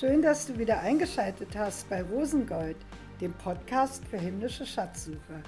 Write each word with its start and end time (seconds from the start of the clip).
Schön, 0.00 0.22
dass 0.22 0.48
du 0.48 0.58
wieder 0.58 0.80
eingeschaltet 0.80 1.56
hast 1.56 1.88
bei 1.88 2.02
Rosengold, 2.02 2.76
dem 3.20 3.32
Podcast 3.34 4.04
für 4.08 4.18
himmlische 4.18 4.66
Schatzsucher. 4.66 5.40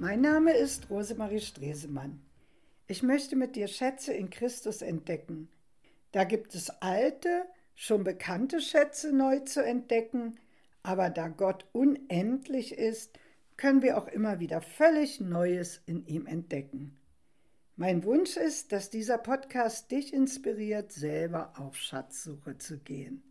Mein 0.00 0.22
Name 0.22 0.52
ist 0.54 0.90
Rosemarie 0.90 1.38
Stresemann. 1.38 2.20
Ich 2.88 3.04
möchte 3.04 3.36
mit 3.36 3.54
dir 3.54 3.68
Schätze 3.68 4.12
in 4.12 4.28
Christus 4.28 4.82
entdecken. 4.82 5.48
Da 6.10 6.24
gibt 6.24 6.56
es 6.56 6.70
alte, 6.82 7.44
schon 7.76 8.02
bekannte 8.02 8.60
Schätze 8.60 9.12
neu 9.12 9.38
zu 9.38 9.64
entdecken, 9.64 10.40
aber 10.82 11.08
da 11.08 11.28
Gott 11.28 11.64
unendlich 11.70 12.72
ist, 12.72 13.20
können 13.56 13.82
wir 13.82 13.98
auch 13.98 14.08
immer 14.08 14.40
wieder 14.40 14.62
völlig 14.62 15.20
Neues 15.20 15.80
in 15.86 16.04
ihm 16.06 16.26
entdecken. 16.26 16.98
Mein 17.76 18.02
Wunsch 18.02 18.36
ist, 18.36 18.72
dass 18.72 18.90
dieser 18.90 19.18
Podcast 19.18 19.92
dich 19.92 20.12
inspiriert, 20.12 20.90
selber 20.90 21.52
auf 21.56 21.76
Schatzsuche 21.76 22.58
zu 22.58 22.78
gehen. 22.78 23.22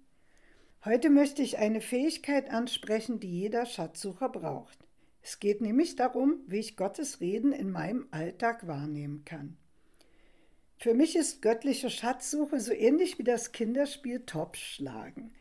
Heute 0.85 1.09
möchte 1.09 1.41
ich 1.41 1.57
eine 1.57 1.81
Fähigkeit 1.81 2.49
ansprechen, 2.49 3.19
die 3.19 3.29
jeder 3.29 3.65
Schatzsucher 3.65 4.29
braucht. 4.29 4.79
Es 5.21 5.41
geht 5.41 5.59
nämlich 5.59 5.97
darum, 5.97 6.39
wie 6.47 6.59
ich 6.59 6.77
Gottes 6.77 7.19
Reden 7.19 7.51
in 7.51 7.69
meinem 7.69 8.07
Alltag 8.11 8.65
wahrnehmen 8.65 9.25
kann. 9.25 9.57
Für 10.77 10.93
mich 10.93 11.17
ist 11.17 11.41
göttliche 11.41 11.89
Schatzsuche 11.89 12.61
so 12.61 12.71
ähnlich 12.71 13.19
wie 13.19 13.25
das 13.25 13.51
Kinderspiel 13.51 14.21
Topfschlagen. 14.25 15.33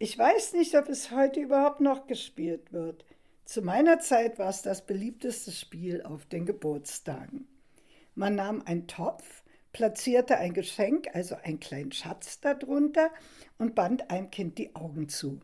Ich 0.00 0.18
weiß 0.18 0.54
nicht, 0.54 0.74
ob 0.74 0.88
es 0.88 1.12
heute 1.12 1.38
überhaupt 1.38 1.80
noch 1.80 2.08
gespielt 2.08 2.72
wird. 2.72 3.04
Zu 3.44 3.62
meiner 3.62 4.00
Zeit 4.00 4.40
war 4.40 4.48
es 4.48 4.62
das 4.62 4.84
beliebteste 4.84 5.52
Spiel 5.52 6.02
auf 6.02 6.26
den 6.26 6.46
Geburtstagen. 6.46 7.46
Man 8.16 8.34
nahm 8.34 8.62
einen 8.62 8.88
Topf, 8.88 9.44
platzierte 9.72 10.36
ein 10.38 10.52
Geschenk, 10.52 11.08
also 11.14 11.36
einen 11.36 11.60
kleinen 11.60 11.92
Schatz 11.92 12.40
darunter 12.40 13.10
und 13.58 13.74
band 13.74 14.10
einem 14.10 14.30
Kind 14.30 14.58
die 14.58 14.74
Augen 14.74 15.08
zu. 15.08 15.40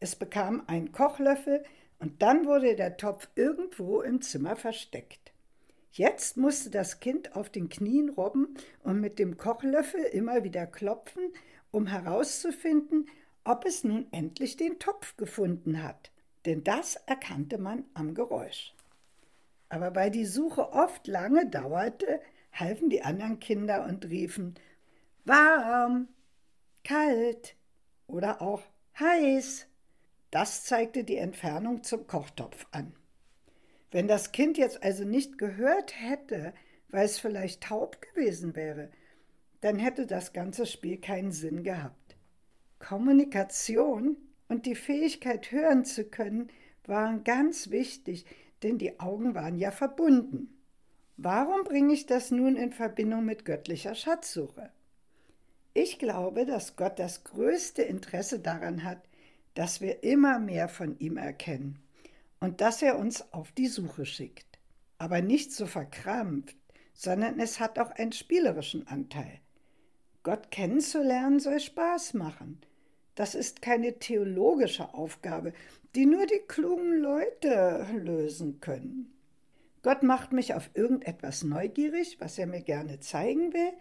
Es 0.00 0.16
bekam 0.16 0.62
einen 0.66 0.92
Kochlöffel 0.92 1.64
und 1.98 2.22
dann 2.22 2.46
wurde 2.46 2.76
der 2.76 2.96
Topf 2.96 3.28
irgendwo 3.34 4.00
im 4.00 4.22
Zimmer 4.22 4.56
versteckt. 4.56 5.32
Jetzt 5.92 6.36
musste 6.36 6.70
das 6.70 7.00
Kind 7.00 7.36
auf 7.36 7.50
den 7.50 7.68
Knien 7.68 8.10
robben 8.10 8.54
und 8.82 9.00
mit 9.00 9.18
dem 9.18 9.36
Kochlöffel 9.36 10.00
immer 10.00 10.44
wieder 10.44 10.66
klopfen, 10.66 11.32
um 11.70 11.86
herauszufinden, 11.86 13.08
ob 13.44 13.64
es 13.64 13.84
nun 13.84 14.06
endlich 14.12 14.56
den 14.56 14.78
Topf 14.78 15.16
gefunden 15.16 15.82
hat 15.82 16.10
denn 16.46 16.64
das 16.64 16.96
erkannte 17.06 17.58
man 17.58 17.84
am 17.94 18.14
Geräusch. 18.14 18.74
Aber 19.68 19.94
weil 19.94 20.10
die 20.10 20.24
Suche 20.24 20.72
oft 20.72 21.06
lange 21.06 21.48
dauerte, 21.48 22.20
halfen 22.52 22.90
die 22.90 23.02
anderen 23.02 23.38
Kinder 23.38 23.84
und 23.86 24.04
riefen 24.06 24.54
warm, 25.24 26.08
kalt 26.84 27.56
oder 28.06 28.42
auch 28.42 28.62
heiß. 28.98 29.66
Das 30.30 30.64
zeigte 30.64 31.04
die 31.04 31.16
Entfernung 31.16 31.82
zum 31.82 32.06
Kochtopf 32.06 32.66
an. 32.70 32.94
Wenn 33.90 34.06
das 34.06 34.32
Kind 34.32 34.58
jetzt 34.58 34.82
also 34.82 35.04
nicht 35.04 35.38
gehört 35.38 36.00
hätte, 36.00 36.54
weil 36.88 37.04
es 37.04 37.18
vielleicht 37.18 37.62
taub 37.62 38.00
gewesen 38.00 38.54
wäre, 38.54 38.90
dann 39.60 39.78
hätte 39.78 40.06
das 40.06 40.32
ganze 40.32 40.66
Spiel 40.66 40.98
keinen 40.98 41.32
Sinn 41.32 41.64
gehabt. 41.64 42.16
Kommunikation 42.78 44.16
und 44.48 44.66
die 44.66 44.74
Fähigkeit, 44.74 45.50
hören 45.52 45.84
zu 45.84 46.04
können, 46.04 46.48
waren 46.86 47.24
ganz 47.24 47.70
wichtig, 47.70 48.24
denn 48.62 48.78
die 48.78 49.00
Augen 49.00 49.34
waren 49.34 49.58
ja 49.58 49.70
verbunden. 49.70 50.59
Warum 51.22 51.64
bringe 51.64 51.92
ich 51.92 52.06
das 52.06 52.30
nun 52.30 52.56
in 52.56 52.72
Verbindung 52.72 53.26
mit 53.26 53.44
göttlicher 53.44 53.94
Schatzsuche? 53.94 54.70
Ich 55.74 55.98
glaube, 55.98 56.46
dass 56.46 56.76
Gott 56.76 56.98
das 56.98 57.24
größte 57.24 57.82
Interesse 57.82 58.38
daran 58.38 58.84
hat, 58.84 59.02
dass 59.52 59.82
wir 59.82 60.02
immer 60.02 60.38
mehr 60.38 60.66
von 60.66 60.98
ihm 60.98 61.18
erkennen 61.18 61.78
und 62.40 62.62
dass 62.62 62.80
er 62.80 62.98
uns 62.98 63.34
auf 63.34 63.52
die 63.52 63.66
Suche 63.66 64.06
schickt. 64.06 64.58
Aber 64.96 65.20
nicht 65.20 65.52
so 65.52 65.66
verkrampft, 65.66 66.56
sondern 66.94 67.38
es 67.38 67.60
hat 67.60 67.78
auch 67.78 67.90
einen 67.90 68.12
spielerischen 68.12 68.86
Anteil. 68.86 69.40
Gott 70.22 70.50
kennenzulernen 70.50 71.38
soll 71.38 71.60
Spaß 71.60 72.14
machen. 72.14 72.62
Das 73.14 73.34
ist 73.34 73.60
keine 73.60 73.98
theologische 73.98 74.94
Aufgabe, 74.94 75.52
die 75.94 76.06
nur 76.06 76.24
die 76.24 76.40
klugen 76.48 76.96
Leute 76.96 77.86
lösen 77.92 78.62
können. 78.62 79.19
Gott 79.82 80.02
macht 80.02 80.32
mich 80.32 80.54
auf 80.54 80.70
irgendetwas 80.74 81.42
neugierig, 81.42 82.20
was 82.20 82.38
er 82.38 82.46
mir 82.46 82.60
gerne 82.62 83.00
zeigen 83.00 83.52
will, 83.52 83.72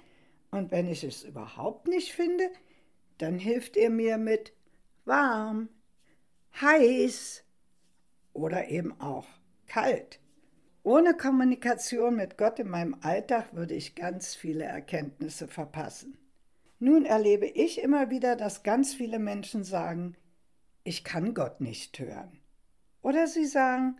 und 0.52 0.72
wenn 0.72 0.88
ich 0.88 1.04
es 1.04 1.24
überhaupt 1.24 1.88
nicht 1.88 2.14
finde, 2.14 2.50
dann 3.18 3.38
hilft 3.38 3.78
er 3.78 3.90
mir 3.90 4.18
mit 4.18 4.54
warm, 5.06 5.70
heiß 6.60 7.44
oder 8.34 8.70
eben 8.70 9.00
auch 9.00 9.28
kalt. 9.68 10.20
Ohne 10.84 11.14
Kommunikation 11.16 12.16
mit 12.16 12.38
Gott 12.38 12.60
in 12.60 12.70
meinem 12.70 12.96
Alltag 13.02 13.54
würde 13.54 13.76
ich 13.76 13.96
ganz 13.96 14.34
viele 14.34 14.64
Erkenntnisse 14.64 15.48
verpassen. 15.48 16.18
Nun 16.80 17.06
erlebe 17.06 17.46
ich 17.46 17.82
immer 17.82 18.10
wieder, 18.10 18.36
dass 18.38 18.64
ganz 18.64 18.94
viele 18.94 19.20
Menschen 19.20 19.64
sagen, 19.66 20.16
ich 20.84 21.04
kann 21.04 21.34
Gott 21.34 21.60
nicht 21.60 22.00
hören. 22.00 22.40
Oder 23.02 23.28
sie 23.28 23.46
sagen, 23.46 23.98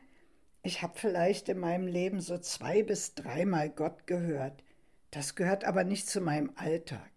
ich 0.64 0.82
habe 0.82 0.94
vielleicht 0.98 1.50
in 1.50 1.60
meinem 1.60 1.88
Leben 1.88 2.20
so 2.20 2.38
zwei 2.38 2.84
bis 2.84 3.16
dreimal 3.16 3.70
Gott 3.70 4.08
gehört, 4.08 4.64
das 5.12 5.36
gehört 5.36 5.64
aber 5.64 5.84
nicht 5.84 6.08
zu 6.08 6.22
meinem 6.22 6.52
Alltag. 6.56 7.10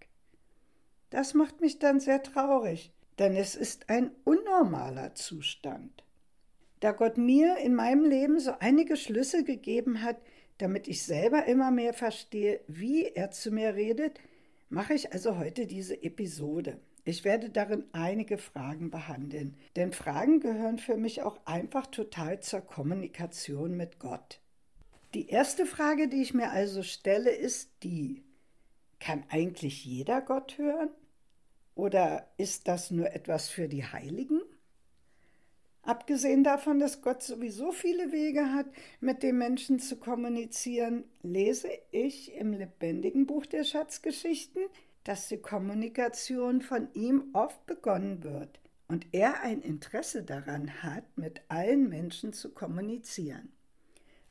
Das 1.10 1.34
macht 1.34 1.60
mich 1.60 1.78
dann 1.78 2.00
sehr 2.00 2.22
traurig, 2.22 2.92
denn 3.19 3.36
es 3.36 3.54
ist 3.54 3.91
ein 3.91 4.12
unnormaler 4.25 5.14
Zustand. 5.14 6.04
Da 6.81 6.92
Gott 6.92 7.19
mir 7.19 7.58
in 7.58 7.75
meinem 7.75 8.04
Leben 8.04 8.41
so 8.41 8.52
einige 8.58 8.97
Schlüsse 8.97 9.44
gegeben 9.44 10.02
hat, 10.02 10.16
damit 10.58 10.88
ich 10.88 11.02
selber 11.02 11.44
immer 11.47 11.70
mehr 11.70 11.92
verstehe, 11.92 12.60
wie 12.66 13.04
er 13.04 13.31
zu 13.31 13.50
mir 13.50 13.75
redet, 13.75 14.20
mache 14.69 14.94
ich 14.94 15.12
also 15.12 15.36
heute 15.38 15.66
diese 15.66 16.02
Episode. 16.02 16.81
Ich 17.04 17.24
werde 17.24 17.50
darin 17.50 17.84
einige 17.92 18.38
Fragen 18.38 18.90
behandeln, 18.90 19.56
denn 19.74 19.92
Fragen 19.92 20.38
gehören 20.38 20.78
für 20.78 20.96
mich 20.96 21.22
auch 21.22 21.40
einfach 21.46 21.88
total 21.88 22.40
zur 22.40 22.60
Kommunikation 22.60 23.76
mit 23.76 23.98
Gott. 23.98 24.40
Die 25.14 25.28
erste 25.28 25.66
Frage, 25.66 26.08
die 26.08 26.22
ich 26.22 26.32
mir 26.32 26.50
also 26.50 26.82
stelle, 26.82 27.30
ist 27.30 27.70
die, 27.82 28.22
kann 29.00 29.24
eigentlich 29.30 29.84
jeder 29.84 30.20
Gott 30.20 30.58
hören? 30.58 30.90
Oder 31.74 32.28
ist 32.36 32.68
das 32.68 32.90
nur 32.90 33.12
etwas 33.12 33.48
für 33.48 33.69
die 33.69 33.84
Heiligen? 33.84 34.40
Abgesehen 35.82 36.44
davon, 36.44 36.78
dass 36.78 37.02
Gott 37.02 37.24
sowieso 37.24 37.72
viele 37.72 38.12
Wege 38.12 38.52
hat, 38.52 38.66
mit 39.00 39.24
dem 39.24 39.38
Menschen 39.38 39.80
zu 39.80 39.96
kommunizieren, 39.96 41.04
lese 41.22 41.69
ich 41.90 42.34
im 42.34 42.52
lebendigen 42.52 43.26
Buch 43.26 43.46
der 43.46 43.64
Schatzgeschichten, 43.64 44.62
dass 45.04 45.28
die 45.28 45.38
Kommunikation 45.38 46.62
von 46.62 46.88
ihm 46.94 47.30
oft 47.32 47.66
begonnen 47.66 48.22
wird 48.22 48.60
und 48.88 49.06
er 49.12 49.42
ein 49.42 49.62
Interesse 49.62 50.22
daran 50.22 50.82
hat, 50.82 51.04
mit 51.16 51.42
allen 51.48 51.88
Menschen 51.88 52.32
zu 52.32 52.50
kommunizieren. 52.50 53.52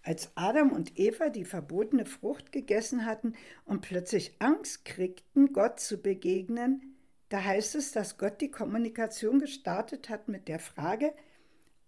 Als 0.03 0.31
Adam 0.35 0.71
und 0.71 0.97
Eva 0.97 1.29
die 1.29 1.45
verbotene 1.45 2.05
Frucht 2.05 2.51
gegessen 2.51 3.06
hatten 3.06 3.33
und 3.65 3.81
plötzlich 3.81 4.35
Angst 4.39 4.85
kriegten, 4.85 5.53
Gott 5.53 5.79
zu 5.79 6.01
begegnen, 6.01 6.95
da 7.29 7.44
heißt 7.44 7.75
es, 7.75 7.91
dass 7.91 8.17
Gott 8.17 8.41
die 8.41 8.51
Kommunikation 8.51 9.39
gestartet 9.39 10.09
hat 10.09 10.27
mit 10.27 10.47
der 10.47 10.59
Frage, 10.59 11.13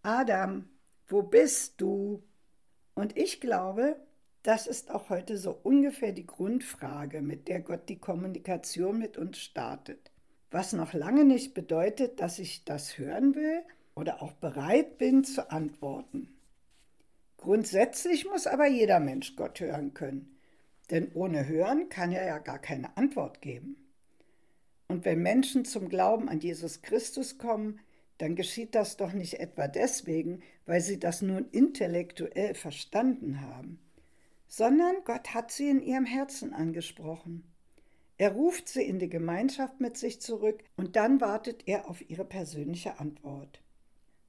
Adam, 0.02 0.70
wo 1.08 1.22
bist 1.24 1.82
du? 1.82 2.24
Und 2.94 3.18
ich 3.18 3.42
glaube, 3.42 3.98
das 4.44 4.68
ist 4.68 4.92
auch 4.92 5.10
heute 5.10 5.38
so 5.38 5.58
ungefähr 5.64 6.12
die 6.12 6.28
Grundfrage, 6.28 7.22
mit 7.22 7.48
der 7.48 7.62
Gott 7.62 7.88
die 7.88 7.98
Kommunikation 7.98 9.00
mit 9.00 9.18
uns 9.18 9.40
startet. 9.40 10.12
Was 10.52 10.74
noch 10.74 10.94
lange 10.94 11.24
nicht 11.24 11.54
bedeutet, 11.54 12.20
dass 12.20 12.40
ich 12.40 12.66
das 12.66 12.98
hören 12.98 13.36
will 13.36 13.64
oder 13.96 14.22
auch 14.22 14.34
bereit 14.34 14.98
bin 14.98 15.24
zu 15.24 15.50
antworten. 15.50 16.28
Grundsätzlich 17.38 18.26
muss 18.26 18.46
aber 18.46 18.68
jeder 18.68 19.00
Mensch 19.00 19.36
Gott 19.36 19.60
hören 19.60 19.94
können, 19.94 20.38
denn 20.92 21.12
ohne 21.14 21.48
Hören 21.48 21.90
kann 21.90 22.12
er 22.12 22.26
ja 22.26 22.38
gar 22.38 22.60
keine 22.60 22.96
Antwort 22.98 23.42
geben. 23.42 23.78
Und 24.88 25.06
wenn 25.06 25.22
Menschen 25.22 25.66
zum 25.66 25.90
Glauben 25.90 26.30
an 26.30 26.40
Jesus 26.40 26.82
Christus 26.82 27.38
kommen, 27.38 27.80
dann 28.18 28.36
geschieht 28.36 28.76
das 28.76 28.98
doch 28.98 29.14
nicht 29.14 29.40
etwa 29.40 29.68
deswegen, 29.68 30.42
weil 30.66 30.82
sie 30.82 31.00
das 31.00 31.22
nun 31.22 31.50
intellektuell 31.52 32.54
verstanden 32.54 33.42
haben, 33.42 33.80
sondern 34.56 34.98
Gott 35.04 35.34
hat 35.34 35.52
sie 35.52 35.68
in 35.68 35.82
ihrem 35.82 36.06
Herzen 36.06 36.54
angesprochen. 36.54 37.44
Er 38.20 38.34
ruft 38.34 38.70
sie 38.70 38.84
in 38.84 39.00
die 39.00 39.10
Gemeinschaft 39.10 39.82
mit 39.82 39.98
sich 39.98 40.22
zurück 40.22 40.64
und 40.78 40.96
dann 40.96 41.20
wartet 41.22 41.64
er 41.66 41.90
auf 41.90 42.08
ihre 42.08 42.24
persönliche 42.24 43.00
Antwort. 43.00 43.64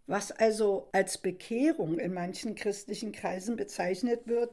Was 0.07 0.33
also 0.33 0.89
als 0.93 1.19
Bekehrung 1.19 1.99
in 1.99 2.15
manchen 2.15 2.55
christlichen 2.55 3.13
Kreisen 3.13 3.57
bezeichnet 3.57 4.27
wird, 4.27 4.51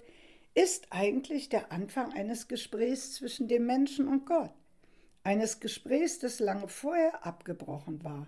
ist 0.56 0.88
eigentlich 0.90 1.48
der 1.48 1.72
Anfang 1.72 2.12
eines 2.12 2.50
Gesprächs 2.50 3.14
zwischen 3.14 3.48
dem 3.48 3.66
Menschen 3.66 4.10
und 4.10 4.26
Gott. 4.26 4.54
eines 5.24 5.62
Gesprächs, 5.62 6.20
das 6.20 6.40
lange 6.40 6.68
vorher 6.68 7.26
abgebrochen 7.26 8.04
war. 8.04 8.28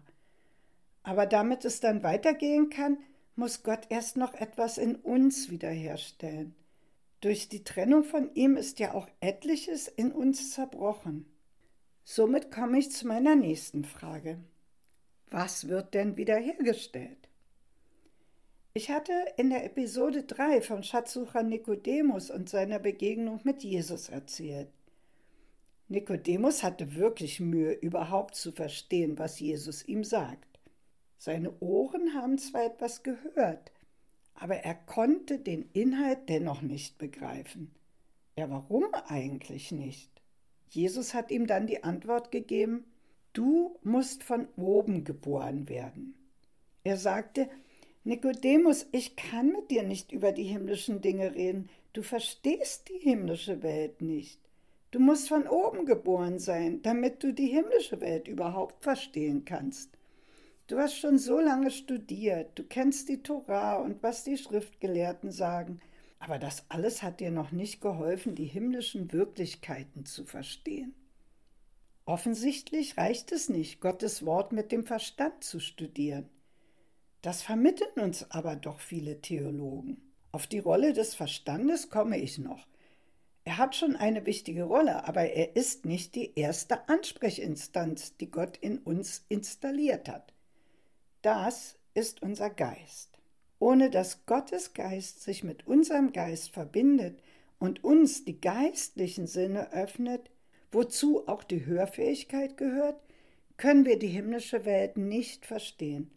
Aber 1.02 1.26
damit 1.26 1.66
es 1.66 1.82
dann 1.82 2.04
weitergehen 2.04 2.70
kann, 2.70 3.00
muss 3.36 3.64
Gott 3.64 3.88
erst 3.90 4.16
noch 4.16 4.34
etwas 4.34 4.78
in 4.78 4.96
uns 4.96 5.50
wiederherstellen. 5.50 6.56
Durch 7.24 7.48
die 7.48 7.64
Trennung 7.64 8.04
von 8.04 8.36
ihm 8.36 8.58
ist 8.58 8.80
ja 8.80 8.94
auch 8.94 9.08
etliches 9.22 9.88
in 9.88 10.12
uns 10.12 10.52
zerbrochen. 10.52 11.26
Somit 12.04 12.52
komme 12.52 12.78
ich 12.78 12.92
zu 12.92 13.08
meiner 13.08 13.34
nächsten 13.34 13.86
Frage. 13.86 14.40
Was 15.32 15.70
wird 15.70 15.94
denn 15.94 16.18
wiederhergestellt? 16.18 17.30
Ich 18.74 18.90
hatte 18.90 19.14
in 19.38 19.52
der 19.52 19.64
Episode 19.64 20.24
3 20.24 20.60
vom 20.60 20.84
Schatzsucher 20.84 21.44
Nikodemus 21.44 22.30
und 22.30 22.50
seiner 22.50 22.80
Begegnung 22.80 23.40
mit 23.46 23.64
Jesus 23.64 24.10
erzählt. 24.10 24.68
Nikodemus 25.88 26.62
hatte 26.62 26.96
wirklich 26.96 27.40
Mühe, 27.40 27.72
überhaupt 27.72 28.36
zu 28.36 28.52
verstehen, 28.52 29.18
was 29.18 29.40
Jesus 29.40 29.88
ihm 29.88 30.04
sagt. 30.04 30.60
Seine 31.18 31.58
Ohren 31.62 32.16
haben 32.16 32.38
zwar 32.38 32.66
etwas 32.66 33.02
gehört, 33.02 33.72
aber 34.36 34.58
er 34.58 34.76
konnte 34.76 35.40
den 35.40 35.70
Inhalt 35.74 36.30
dennoch 36.30 36.62
nicht 36.62 36.98
begreifen. 36.98 37.72
Ja, 38.38 38.50
warum 38.50 38.86
eigentlich 39.08 39.72
nicht? 39.72 40.10
Jesus 40.70 41.14
hat 41.14 41.30
ihm 41.30 41.46
dann 41.46 41.68
die 41.68 41.84
Antwort 41.84 42.32
gegeben, 42.32 42.86
du 43.34 43.78
musst 43.84 44.24
von 44.24 44.48
oben 44.58 45.04
geboren 45.04 45.70
werden. 45.70 46.16
Er 46.84 46.98
sagte, 46.98 47.48
Nikodemus, 48.04 48.88
ich 48.92 49.16
kann 49.16 49.50
mit 49.50 49.72
dir 49.72 49.84
nicht 49.84 50.12
über 50.12 50.32
die 50.32 50.44
himmlischen 50.44 51.00
Dinge 51.02 51.36
reden, 51.36 51.70
du 51.94 52.02
verstehst 52.02 52.90
die 52.90 53.00
himmlische 53.00 53.64
Welt 53.64 54.02
nicht. 54.02 54.40
Du 54.92 55.00
musst 55.00 55.30
von 55.30 55.48
oben 55.48 55.86
geboren 55.86 56.38
sein, 56.40 56.82
damit 56.82 57.24
du 57.24 57.34
die 57.34 57.48
himmlische 57.48 58.02
Welt 58.02 58.28
überhaupt 58.28 58.84
verstehen 58.84 59.46
kannst. 59.46 59.90
Du 60.74 60.80
hast 60.80 60.98
schon 60.98 61.20
so 61.20 61.40
lange 61.40 61.70
studiert, 61.70 62.58
du 62.58 62.64
kennst 62.64 63.08
die 63.08 63.22
Torah 63.22 63.76
und 63.76 64.02
was 64.02 64.24
die 64.24 64.38
Schriftgelehrten 64.38 65.32
sagen, 65.32 65.80
aber 66.18 66.40
das 66.40 66.66
alles 66.70 67.04
hat 67.04 67.20
dir 67.20 67.30
noch 67.30 67.52
nicht 67.52 67.80
geholfen, 67.80 68.34
die 68.34 68.48
himmlischen 68.48 69.14
Wirklichkeiten 69.14 70.08
zu 70.08 70.26
verstehen. 70.26 70.96
Offensichtlich 72.06 72.98
reicht 72.98 73.32
es 73.32 73.50
nicht, 73.50 73.82
Gottes 73.82 74.26
Wort 74.26 74.52
mit 74.52 74.72
dem 74.72 74.84
Verstand 74.84 75.44
zu 75.44 75.60
studieren. 75.60 76.28
Das 77.22 77.44
vermitteln 77.44 78.04
uns 78.04 78.32
aber 78.32 78.56
doch 78.56 78.80
viele 78.80 79.22
Theologen. 79.22 80.02
Auf 80.32 80.48
die 80.48 80.58
Rolle 80.58 80.94
des 80.94 81.14
Verstandes 81.14 81.92
komme 81.92 82.18
ich 82.18 82.40
noch. 82.40 82.66
Er 83.44 83.60
hat 83.60 83.76
schon 83.76 83.96
eine 83.96 84.26
wichtige 84.26 84.64
Rolle, 84.64 85.08
aber 85.08 85.22
er 85.22 85.56
ist 85.56 85.86
nicht 85.86 86.16
die 86.16 86.34
erste 86.36 86.90
Ansprechinstanz, 86.90 88.18
die 88.18 88.32
Gott 88.32 88.58
in 88.58 88.80
uns 88.80 89.24
installiert 89.30 90.10
hat. 90.10 90.34
Das 91.24 91.78
ist 91.94 92.22
unser 92.22 92.50
Geist. 92.50 93.18
Ohne 93.58 93.90
dass 93.90 94.26
Gottes 94.26 94.74
Geist 94.74 95.24
sich 95.24 95.42
mit 95.42 95.66
unserem 95.66 96.12
Geist 96.12 96.52
verbindet 96.52 97.18
und 97.60 97.82
uns 97.82 98.26
die 98.26 98.42
geistlichen 98.42 99.26
Sinne 99.26 99.72
öffnet, 99.72 100.30
wozu 100.74 101.26
auch 101.30 101.46
die 101.46 101.66
Hörfähigkeit 101.66 102.58
gehört, 102.58 103.02
können 103.56 103.86
wir 103.86 103.98
die 103.98 104.10
himmlische 104.10 104.66
Welt 104.66 104.98
nicht 104.98 105.46
verstehen. 105.46 106.12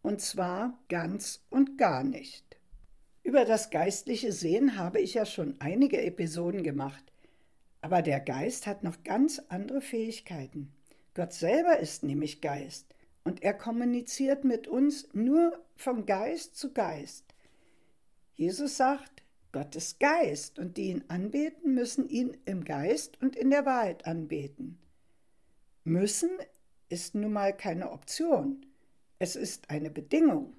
Und 0.00 0.22
zwar 0.22 0.78
ganz 0.88 1.44
und 1.50 1.76
gar 1.76 2.02
nicht. 2.02 2.56
Über 3.22 3.44
das 3.44 3.68
geistliche 3.68 4.32
Sehen 4.32 4.78
habe 4.78 5.00
ich 5.00 5.12
ja 5.12 5.26
schon 5.26 5.60
einige 5.60 6.00
Episoden 6.00 6.62
gemacht. 6.62 7.04
Aber 7.82 8.00
der 8.00 8.20
Geist 8.20 8.66
hat 8.66 8.84
noch 8.84 9.04
ganz 9.04 9.38
andere 9.50 9.82
Fähigkeiten. 9.82 10.72
Gott 11.12 11.34
selber 11.34 11.78
ist 11.78 12.04
nämlich 12.04 12.40
Geist 12.40 12.95
und 13.26 13.42
er 13.42 13.54
kommuniziert 13.54 14.44
mit 14.44 14.68
uns 14.68 15.08
nur 15.12 15.60
vom 15.74 16.06
Geist 16.06 16.56
zu 16.56 16.72
Geist. 16.72 17.24
Jesus 18.36 18.76
sagt, 18.76 19.24
Gott 19.50 19.74
ist 19.74 19.98
Geist 19.98 20.60
und 20.60 20.76
die 20.76 20.90
ihn 20.90 21.04
anbeten, 21.08 21.74
müssen 21.74 22.08
ihn 22.08 22.36
im 22.44 22.62
Geist 22.62 23.20
und 23.20 23.34
in 23.34 23.50
der 23.50 23.66
Wahrheit 23.66 24.06
anbeten. 24.06 24.78
Müssen 25.82 26.30
ist 26.88 27.16
nun 27.16 27.32
mal 27.32 27.52
keine 27.52 27.90
Option. 27.90 28.64
Es 29.18 29.34
ist 29.34 29.70
eine 29.70 29.90
Bedingung. 29.90 30.54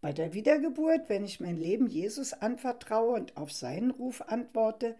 Bei 0.00 0.12
der 0.12 0.32
Wiedergeburt, 0.32 1.08
wenn 1.08 1.24
ich 1.24 1.40
mein 1.40 1.56
Leben 1.56 1.88
Jesus 1.88 2.34
anvertraue 2.34 3.16
und 3.16 3.36
auf 3.36 3.50
seinen 3.50 3.90
Ruf 3.90 4.22
antworte, 4.22 4.94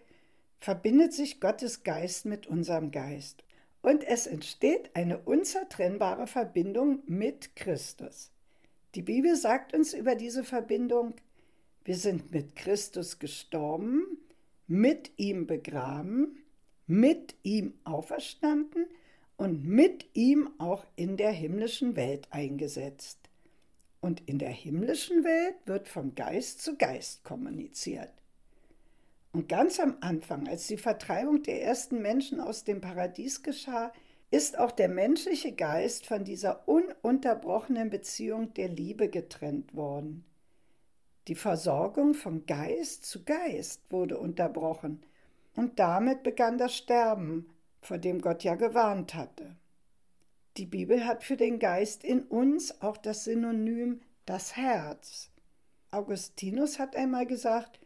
verbindet 0.59 1.13
sich 1.13 1.39
Gottes 1.39 1.83
Geist 1.83 2.25
mit 2.25 2.47
unserem 2.47 2.91
Geist 2.91 3.45
und 3.81 4.03
es 4.03 4.27
entsteht 4.27 4.95
eine 4.95 5.19
unzertrennbare 5.19 6.27
Verbindung 6.27 7.01
mit 7.07 7.55
Christus. 7.55 8.31
Die 8.95 9.01
Bibel 9.01 9.35
sagt 9.35 9.73
uns 9.73 9.93
über 9.93 10.15
diese 10.15 10.43
Verbindung, 10.43 11.13
wir 11.83 11.95
sind 11.95 12.31
mit 12.31 12.55
Christus 12.55 13.17
gestorben, 13.19 14.05
mit 14.67 15.11
ihm 15.17 15.47
begraben, 15.47 16.37
mit 16.85 17.35
ihm 17.43 17.73
auferstanden 17.83 18.85
und 19.37 19.65
mit 19.65 20.05
ihm 20.13 20.49
auch 20.59 20.85
in 20.95 21.17
der 21.17 21.31
himmlischen 21.31 21.95
Welt 21.95 22.27
eingesetzt. 22.31 23.17
Und 23.99 24.21
in 24.27 24.39
der 24.39 24.49
himmlischen 24.49 25.23
Welt 25.23 25.55
wird 25.65 25.87
vom 25.87 26.13
Geist 26.15 26.61
zu 26.61 26.75
Geist 26.75 27.23
kommuniziert. 27.23 28.11
Und 29.33 29.47
ganz 29.47 29.79
am 29.79 29.97
Anfang, 30.01 30.47
als 30.47 30.67
die 30.67 30.77
Vertreibung 30.77 31.43
der 31.43 31.63
ersten 31.63 32.01
Menschen 32.01 32.41
aus 32.41 32.63
dem 32.63 32.81
Paradies 32.81 33.43
geschah, 33.43 33.93
ist 34.29 34.57
auch 34.57 34.71
der 34.71 34.89
menschliche 34.89 35.51
Geist 35.53 36.05
von 36.05 36.23
dieser 36.23 36.67
ununterbrochenen 36.67 37.89
Beziehung 37.89 38.53
der 38.53 38.69
Liebe 38.69 39.09
getrennt 39.09 39.75
worden. 39.75 40.25
Die 41.27 41.35
Versorgung 41.35 42.13
von 42.13 42.45
Geist 42.45 43.05
zu 43.05 43.23
Geist 43.23 43.83
wurde 43.89 44.17
unterbrochen 44.17 45.03
und 45.55 45.79
damit 45.79 46.23
begann 46.23 46.57
das 46.57 46.75
Sterben, 46.75 47.49
vor 47.81 47.97
dem 47.97 48.21
Gott 48.21 48.43
ja 48.43 48.55
gewarnt 48.55 49.13
hatte. 49.13 49.55
Die 50.57 50.65
Bibel 50.65 51.05
hat 51.05 51.23
für 51.23 51.37
den 51.37 51.59
Geist 51.59 52.03
in 52.03 52.23
uns 52.23 52.81
auch 52.81 52.97
das 52.97 53.25
Synonym 53.25 54.01
das 54.25 54.55
Herz. 54.55 55.29
Augustinus 55.91 56.79
hat 56.79 56.95
einmal 56.95 57.25
gesagt, 57.25 57.80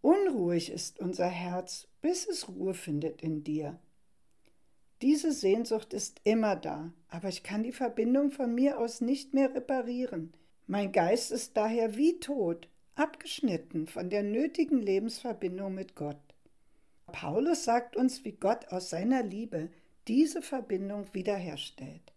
Unruhig 0.00 0.70
ist 0.70 1.00
unser 1.00 1.26
Herz, 1.26 1.88
bis 2.00 2.26
es 2.26 2.48
Ruhe 2.48 2.74
findet 2.74 3.22
in 3.22 3.42
dir. 3.42 3.78
Diese 5.02 5.32
Sehnsucht 5.32 5.92
ist 5.92 6.20
immer 6.24 6.56
da, 6.56 6.92
aber 7.08 7.28
ich 7.28 7.42
kann 7.42 7.62
die 7.62 7.72
Verbindung 7.72 8.30
von 8.30 8.54
mir 8.54 8.78
aus 8.78 9.00
nicht 9.00 9.34
mehr 9.34 9.54
reparieren. 9.54 10.32
Mein 10.66 10.90
Geist 10.90 11.32
ist 11.32 11.56
daher 11.56 11.96
wie 11.96 12.18
tot, 12.18 12.68
abgeschnitten 12.94 13.86
von 13.86 14.08
der 14.08 14.22
nötigen 14.22 14.80
Lebensverbindung 14.80 15.74
mit 15.74 15.94
Gott. 15.94 16.16
Paulus 17.12 17.64
sagt 17.64 17.96
uns, 17.96 18.24
wie 18.24 18.32
Gott 18.32 18.68
aus 18.68 18.90
seiner 18.90 19.22
Liebe 19.22 19.70
diese 20.08 20.42
Verbindung 20.42 21.06
wiederherstellt. 21.12 22.12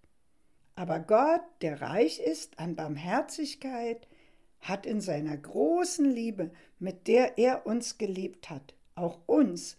Aber 0.76 1.00
Gott, 1.00 1.42
der 1.62 1.82
reich 1.82 2.20
ist 2.20 2.58
an 2.60 2.76
Barmherzigkeit, 2.76 4.08
hat 4.62 4.86
in 4.86 5.02
seiner 5.02 5.38
großen 5.38 6.06
Liebe, 6.06 6.52
mit 6.80 7.08
der 7.08 7.38
er 7.38 7.66
uns 7.66 7.98
geliebt 7.98 8.50
hat, 8.50 8.74
auch 8.96 9.20
uns, 9.26 9.78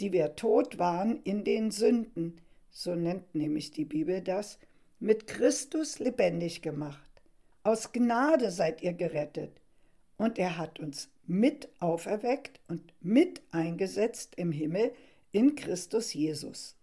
die 0.00 0.12
wir 0.12 0.36
tot 0.36 0.78
waren 0.78 1.22
in 1.22 1.44
den 1.44 1.70
Sünden, 1.70 2.40
so 2.70 2.94
nennt 2.94 3.34
nämlich 3.34 3.70
die 3.70 3.84
Bibel 3.84 4.20
das, 4.20 4.58
mit 5.00 5.26
Christus 5.26 5.98
lebendig 5.98 6.62
gemacht. 6.62 7.10
Aus 7.62 7.92
Gnade 7.92 8.50
seid 8.50 8.82
ihr 8.82 8.92
gerettet. 8.92 9.60
Und 10.16 10.38
er 10.38 10.58
hat 10.58 10.80
uns 10.80 11.10
mit 11.26 11.68
auferweckt 11.78 12.60
und 12.68 12.92
mit 13.00 13.42
eingesetzt 13.52 14.34
im 14.36 14.50
Himmel 14.50 14.92
in 15.30 15.54
Christus 15.54 16.12
Jesus. 16.12 16.76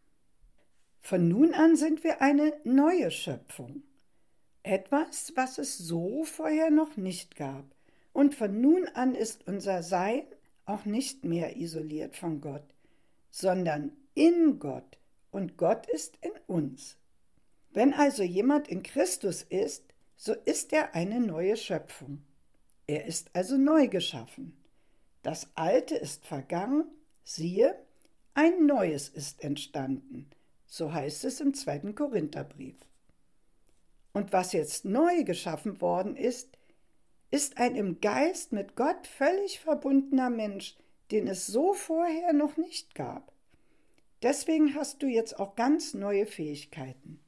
Von 1.02 1.28
nun 1.28 1.54
an 1.54 1.76
sind 1.76 2.04
wir 2.04 2.22
eine 2.22 2.54
neue 2.64 3.12
Schöpfung. 3.12 3.84
Etwas, 4.66 5.32
was 5.36 5.60
es 5.60 5.78
so 5.78 6.24
vorher 6.24 6.72
noch 6.72 6.98
nicht 6.98 7.36
gab. 7.36 7.66
Und 8.14 8.34
von 8.34 8.62
nun 8.62 8.88
an 8.88 9.14
ist 9.14 9.48
unser 9.48 9.84
Sein 9.84 10.24
auch 10.66 10.86
nicht 10.86 11.24
mehr 11.24 11.56
isoliert 11.58 12.16
von 12.16 12.42
Gott, 12.42 12.66
sondern 13.30 13.92
in 14.16 14.58
Gott 14.58 14.98
und 15.30 15.58
Gott 15.58 15.86
ist 15.88 16.18
in 16.22 16.32
uns. 16.48 16.98
Wenn 17.74 17.94
also 17.94 18.24
jemand 18.24 18.68
in 18.68 18.82
Christus 18.82 19.44
ist, 19.44 19.84
so 20.18 20.34
ist 20.34 20.74
er 20.74 20.96
eine 20.96 21.20
neue 21.20 21.58
Schöpfung. 21.58 22.24
Er 22.88 23.06
ist 23.06 23.30
also 23.34 23.58
neu 23.58 23.88
geschaffen. 23.88 24.58
Das 25.22 25.48
Alte 25.54 25.96
ist 25.96 26.26
vergangen, 26.26 26.86
siehe, 27.24 27.76
ein 28.34 28.66
Neues 28.66 29.10
ist 29.10 29.44
entstanden. 29.44 30.28
So 30.66 30.92
heißt 30.92 31.24
es 31.26 31.40
im 31.40 31.54
zweiten 31.54 31.94
Korintherbrief. 31.94 32.78
Und 34.16 34.32
was 34.32 34.54
jetzt 34.54 34.86
neu 34.86 35.26
geschaffen 35.26 35.82
worden 35.82 36.16
ist, 36.16 36.58
ist 37.32 37.58
ein 37.58 37.76
im 37.76 38.00
Geist 38.00 38.54
mit 38.54 38.78
Gott 38.78 39.08
völlig 39.08 39.60
verbundener 39.60 40.30
Mensch, 40.30 40.78
den 41.12 41.28
es 41.28 41.48
so 41.48 41.74
vorher 41.74 42.32
noch 42.32 42.56
nicht 42.56 42.96
gab. 42.96 43.34
Deswegen 44.24 44.74
hast 44.74 45.04
du 45.04 45.08
jetzt 45.08 45.38
auch 45.38 45.58
ganz 45.58 45.94
neue 45.94 46.26
Fähigkeiten. 46.26 47.20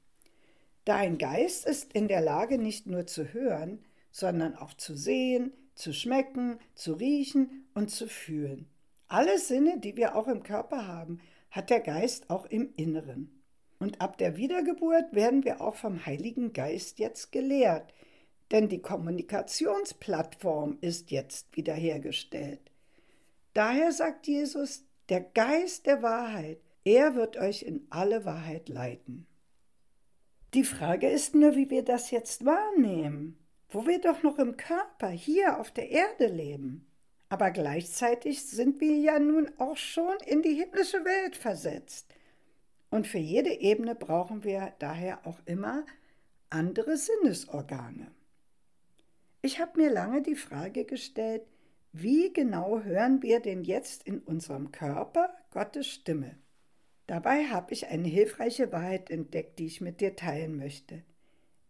Dein 0.86 1.18
Geist 1.18 1.66
ist 1.66 1.92
in 1.92 2.08
der 2.08 2.22
Lage, 2.22 2.58
nicht 2.58 2.88
nur 2.88 3.06
zu 3.06 3.34
hören, 3.34 3.84
sondern 4.10 4.56
auch 4.56 4.74
zu 4.74 4.96
sehen, 4.96 5.52
zu 5.76 5.92
schmecken, 5.92 6.58
zu 6.74 6.94
riechen 6.94 7.68
und 7.74 7.92
zu 7.92 8.08
fühlen. 8.08 8.66
Alle 9.10 9.40
Sinne, 9.40 9.78
die 9.78 9.98
wir 9.98 10.16
auch 10.16 10.30
im 10.30 10.42
Körper 10.42 10.88
haben, 10.88 11.20
hat 11.52 11.70
der 11.70 11.82
Geist 11.82 12.30
auch 12.30 12.46
im 12.46 12.74
Inneren. 12.78 13.37
Und 13.80 14.02
ab 14.02 14.18
der 14.18 14.38
Wiedergeburt 14.38 15.14
werden 15.14 15.44
wir 15.44 15.62
auch 15.62 15.76
vom 15.76 16.06
Heiligen 16.06 16.54
Geist 16.54 17.00
jetzt 17.00 17.32
gelehrt, 17.32 17.94
denn 18.52 18.70
die 18.70 18.82
Kommunikationsplattform 18.82 20.78
ist 20.82 21.12
jetzt 21.12 21.56
wiederhergestellt. 21.56 22.72
Daher 23.54 23.92
sagt 23.92 24.28
Jesus, 24.28 24.84
der 25.10 25.22
Geist 25.22 25.86
der 25.86 26.02
Wahrheit, 26.02 26.60
er 26.84 27.16
wird 27.16 27.38
euch 27.38 27.64
in 27.64 27.86
alle 27.90 28.26
Wahrheit 28.26 28.70
leiten. 28.70 29.28
Die 30.54 30.64
Frage 30.64 31.10
ist 31.10 31.36
nur, 31.36 31.56
wie 31.56 31.70
wir 31.70 31.84
das 31.84 32.12
jetzt 32.12 32.46
wahrnehmen, 32.46 33.38
wo 33.70 33.86
wir 33.86 34.00
doch 34.00 34.24
noch 34.24 34.40
im 34.40 34.56
Körper 34.56 35.10
hier 35.10 35.60
auf 35.60 35.72
der 35.72 35.90
Erde 35.90 36.28
leben. 36.28 36.88
Aber 37.30 37.52
gleichzeitig 37.52 38.46
sind 38.46 38.80
wir 38.80 38.96
ja 38.96 39.20
nun 39.20 39.52
auch 39.58 39.76
schon 39.76 40.16
in 40.26 40.42
die 40.42 40.54
himmlische 40.54 41.04
Welt 41.04 41.36
versetzt. 41.36 42.17
Und 42.90 43.08
für 43.08 43.18
jede 43.18 43.54
Ebene 43.54 43.96
brauchen 43.96 44.44
wir 44.44 44.74
daher 44.80 45.26
auch 45.28 45.40
immer 45.46 45.86
andere 46.50 46.98
Sinnesorgane. 46.98 48.12
Ich 49.42 49.60
habe 49.60 49.82
mir 49.82 49.92
lange 49.92 50.22
die 50.22 50.36
Frage 50.36 50.86
gestellt, 50.86 51.44
wie 51.92 52.32
genau 52.32 52.82
hören 52.82 53.22
wir 53.24 53.40
denn 53.40 53.64
jetzt 53.64 54.04
in 54.04 54.20
unserem 54.20 54.72
Körper 54.72 55.34
Gottes 55.52 55.88
Stimme? 55.88 56.38
Dabei 57.08 57.46
habe 57.46 57.74
ich 57.74 57.88
eine 57.88 58.08
hilfreiche 58.08 58.72
Wahrheit 58.72 59.10
entdeckt, 59.10 59.60
die 59.60 59.66
ich 59.66 59.82
mit 59.82 60.02
dir 60.02 60.16
teilen 60.16 60.58
möchte. 60.58 61.04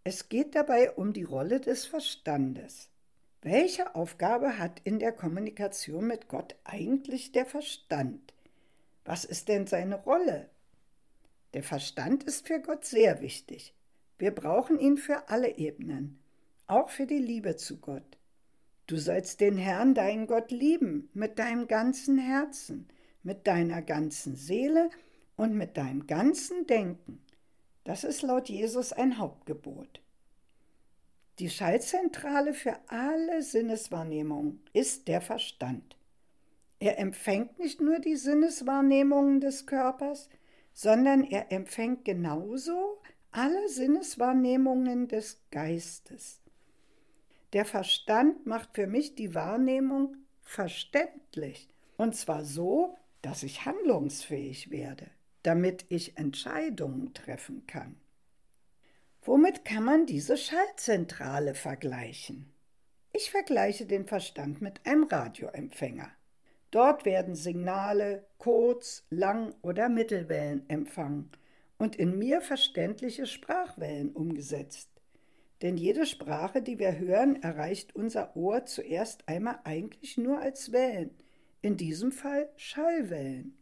Es 0.04 0.30
geht 0.30 0.56
dabei 0.56 0.92
um 0.92 1.14
die 1.14 1.24
Rolle 1.24 1.60
des 1.60 1.86
Verstandes. 1.86 2.90
Welche 3.42 3.94
Aufgabe 3.96 4.58
hat 4.58 4.80
in 4.84 5.00
der 5.00 5.12
Kommunikation 5.12 6.08
mit 6.08 6.28
Gott 6.28 6.56
eigentlich 6.64 7.32
der 7.32 7.46
Verstand? 7.46 8.34
Was 9.06 9.26
ist 9.26 9.48
denn 9.48 9.68
seine 9.68 9.96
Rolle? 10.04 10.50
Der 11.54 11.64
Verstand 11.64 12.24
ist 12.24 12.48
für 12.48 12.60
Gott 12.60 12.86
sehr 12.86 13.22
wichtig. 13.22 13.74
Wir 14.18 14.32
brauchen 14.32 14.80
ihn 14.80 14.98
für 14.98 15.30
alle 15.30 15.58
Ebenen, 15.58 16.20
auch 16.66 16.90
für 16.90 17.06
die 17.06 17.20
Liebe 17.20 17.56
zu 17.56 17.78
Gott. 17.78 18.18
Du 18.88 18.98
sollst 18.98 19.42
den 19.42 19.58
Herrn, 19.58 19.94
deinen 19.94 20.28
Gott, 20.28 20.52
lieben 20.52 21.10
mit 21.14 21.40
deinem 21.40 21.68
ganzen 21.68 22.18
Herzen, 22.18 22.88
mit 23.22 23.46
deiner 23.46 23.82
ganzen 23.82 24.36
Seele 24.36 24.90
und 25.36 25.56
mit 25.56 25.78
deinem 25.78 26.08
ganzen 26.08 26.66
Denken. 26.68 27.22
Das 27.84 28.04
ist 28.04 28.22
laut 28.22 28.50
Jesus 28.50 28.92
ein 28.92 29.18
Hauptgebot. 29.18 30.02
Die 31.40 31.50
Schaltzentrale 31.50 32.54
für 32.54 32.76
alle 32.88 33.44
Sinneswahrnehmungen 33.44 34.64
ist 34.74 35.08
der 35.08 35.22
Verstand. 35.22 35.96
Er 36.80 36.98
empfängt 36.98 37.60
nicht 37.60 37.80
nur 37.80 38.00
die 38.00 38.16
Sinneswahrnehmungen 38.16 39.40
des 39.40 39.68
Körpers, 39.68 40.30
sondern 40.78 41.24
er 41.24 41.52
empfängt 41.52 42.06
genauso 42.06 43.02
alle 43.32 43.68
Sinneswahrnehmungen 43.68 45.08
des 45.08 45.42
Geistes. 45.50 46.42
Der 47.54 47.66
Verstand 47.66 48.46
macht 48.46 48.76
für 48.76 48.86
mich 48.86 49.16
die 49.16 49.34
Wahrnehmung 49.34 50.16
verständlich, 50.42 51.70
und 51.98 52.16
zwar 52.16 52.46
so, 52.46 52.96
dass 53.22 53.42
ich 53.42 53.66
handlungsfähig 53.66 54.70
werde 54.70 55.10
damit 55.48 55.86
ich 55.88 56.18
Entscheidungen 56.18 57.14
treffen 57.14 57.66
kann. 57.68 57.96
Womit 59.22 59.64
kann 59.64 59.86
man 59.86 60.06
diese 60.06 60.36
Schaltzentrale 60.36 61.54
vergleichen? 61.54 62.52
Ich 63.14 63.32
vergleiche 63.32 63.86
den 63.86 64.06
Verstand 64.06 64.62
mit 64.62 64.86
einem 64.86 65.06
Radioempfänger. 65.06 66.12
Dort 66.72 67.06
werden 67.06 67.36
Signale 67.36 68.26
Kurz-, 68.38 69.06
Lang- 69.10 69.56
oder 69.62 69.90
Mittelwellen 69.90 70.70
empfangen 70.70 71.30
und 71.78 71.96
in 71.96 72.18
mir 72.18 72.42
verständliche 72.42 73.26
Sprachwellen 73.26 74.12
umgesetzt. 74.12 74.90
Denn 75.62 75.78
jede 75.78 76.06
Sprache, 76.06 76.62
die 76.62 76.78
wir 76.78 77.00
hören, 77.00 77.42
erreicht 77.42 77.96
unser 77.96 78.36
Ohr 78.36 78.66
zuerst 78.66 79.28
einmal 79.28 79.60
eigentlich 79.64 80.18
nur 80.18 80.40
als 80.40 80.72
Wellen, 80.72 81.12
in 81.62 81.78
diesem 81.78 82.12
Fall 82.12 82.50
Schallwellen. 82.58 83.58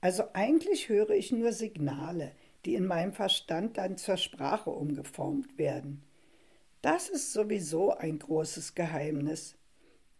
Also 0.00 0.24
eigentlich 0.32 0.88
höre 0.88 1.10
ich 1.10 1.30
nur 1.30 1.52
Signale, 1.52 2.32
die 2.64 2.74
in 2.74 2.86
meinem 2.86 3.12
Verstand 3.12 3.78
dann 3.78 3.96
zur 3.96 4.16
Sprache 4.16 4.70
umgeformt 4.70 5.58
werden. 5.58 6.02
Das 6.80 7.08
ist 7.08 7.32
sowieso 7.32 7.92
ein 7.92 8.18
großes 8.18 8.74
Geheimnis. 8.74 9.54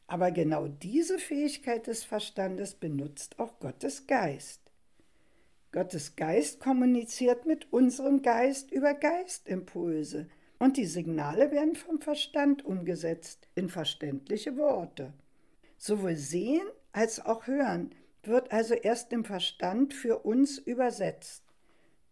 Aber 0.07 0.31
genau 0.31 0.69
diese 0.69 1.19
Fähigkeit 1.19 1.87
des 1.87 2.05
Verstandes 2.05 2.75
benutzt 2.75 3.39
auch 3.39 3.59
Gottes 3.61 4.07
Geist. 4.07 4.61
Gottes 5.73 6.17
Geist 6.17 6.61
kommuniziert 6.61 7.47
mit 7.47 7.73
unserem 7.73 8.21
Geist 8.21 8.71
über 8.71 8.93
Geistimpulse 8.93 10.29
und 10.59 10.77
die 10.77 10.87
Signale 10.87 11.51
werden 11.51 11.75
vom 11.75 12.01
Verstand 12.01 12.65
umgesetzt 12.65 13.49
in 13.55 13.69
verständliche 13.69 14.57
Worte. 14.59 15.13
Sowohl 15.79 16.15
sehen 16.15 16.67
als 16.93 17.25
auch 17.25 17.47
hören 17.47 17.95
wird 18.23 18.53
also 18.53 18.75
erst 18.75 19.13
im 19.13 19.25
Verstand 19.25 19.95
für 19.95 20.19
uns 20.19 20.59
übersetzt. 20.59 21.43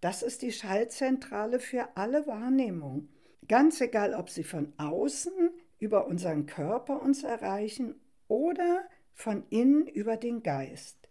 Das 0.01 0.23
ist 0.23 0.43
die 0.43 0.53
Schaltzentrale 0.53 1.61
für 1.61 1.89
alle 1.95 2.27
Wahrnehmungen. 2.27 3.11
Ganz 3.47 3.81
egal, 3.81 4.15
ob 4.15 4.31
sie 4.31 4.45
von 4.45 4.73
außen 4.79 5.50
über 5.81 6.07
unseren 6.07 6.47
Körper 6.47 7.03
uns 7.03 7.25
erreichen 7.25 7.97
oder 8.29 8.85
von 9.13 9.45
innen 9.51 9.87
über 9.89 10.17
den 10.17 10.43
Geist. 10.43 11.09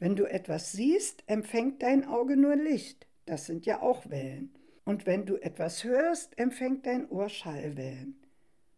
Wenn 0.00 0.16
du 0.16 0.24
etwas 0.24 0.72
siehst, 0.72 1.22
empfängt 1.26 1.82
dein 1.82 2.04
Auge 2.04 2.36
nur 2.36 2.56
Licht. 2.56 3.06
Das 3.26 3.46
sind 3.46 3.66
ja 3.66 3.82
auch 3.82 4.08
Wellen. 4.10 4.54
Und 4.84 5.06
wenn 5.06 5.26
du 5.26 5.36
etwas 5.36 5.84
hörst, 5.84 6.38
empfängt 6.38 6.86
dein 6.86 7.08
Ohr 7.10 7.28
Schallwellen. 7.28 8.18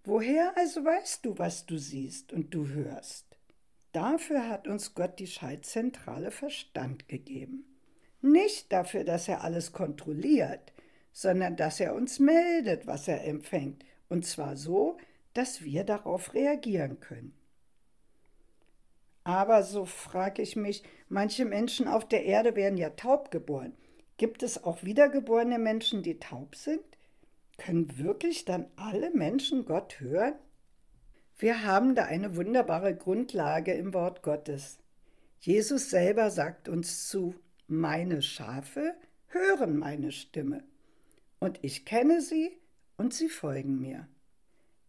Woher 0.04 0.56
also 0.56 0.84
weißt 0.84 1.24
du, 1.24 1.38
was 1.38 1.66
du 1.66 1.76
siehst 1.78 2.32
und 2.32 2.52
du 2.52 2.68
hörst? 2.68 3.26
Dafür 3.92 4.48
hat 4.48 4.66
uns 4.66 4.94
Gott 4.94 5.18
die 5.18 5.26
Schaltzentrale 5.26 6.30
Verstand 6.30 7.08
gegeben. 7.08 7.64
Nicht 8.22 8.72
dafür, 8.72 9.04
dass 9.04 9.28
er 9.28 9.44
alles 9.44 9.72
kontrolliert, 9.72 10.72
sondern 11.12 11.56
dass 11.56 11.80
er 11.80 11.94
uns 11.94 12.18
meldet, 12.18 12.86
was 12.86 13.08
er 13.08 13.24
empfängt, 13.24 13.84
und 14.10 14.26
zwar 14.26 14.56
so, 14.56 14.98
dass 15.32 15.62
wir 15.62 15.84
darauf 15.84 16.34
reagieren 16.34 17.00
können. 17.00 17.32
Aber 19.24 19.62
so 19.62 19.86
frage 19.86 20.42
ich 20.42 20.56
mich, 20.56 20.82
manche 21.08 21.44
Menschen 21.44 21.88
auf 21.88 22.06
der 22.06 22.24
Erde 22.24 22.56
werden 22.56 22.76
ja 22.76 22.90
taub 22.90 23.30
geboren. 23.30 23.74
Gibt 24.16 24.42
es 24.42 24.64
auch 24.64 24.82
wiedergeborene 24.82 25.58
Menschen, 25.58 26.02
die 26.02 26.18
taub 26.18 26.56
sind? 26.56 26.82
Können 27.56 27.98
wirklich 27.98 28.44
dann 28.44 28.66
alle 28.76 29.10
Menschen 29.10 29.64
Gott 29.64 30.00
hören? 30.00 30.34
Wir 31.38 31.64
haben 31.64 31.94
da 31.94 32.04
eine 32.04 32.36
wunderbare 32.36 32.94
Grundlage 32.94 33.72
im 33.72 33.94
Wort 33.94 34.22
Gottes. 34.22 34.78
Jesus 35.38 35.88
selber 35.88 36.30
sagt 36.30 36.68
uns 36.68 37.08
zu, 37.08 37.34
meine 37.66 38.20
Schafe 38.20 38.94
hören 39.28 39.78
meine 39.78 40.12
Stimme, 40.12 40.64
und 41.38 41.58
ich 41.62 41.86
kenne 41.86 42.20
sie 42.20 42.59
und 43.00 43.14
sie 43.14 43.30
folgen 43.30 43.80
mir. 43.80 44.06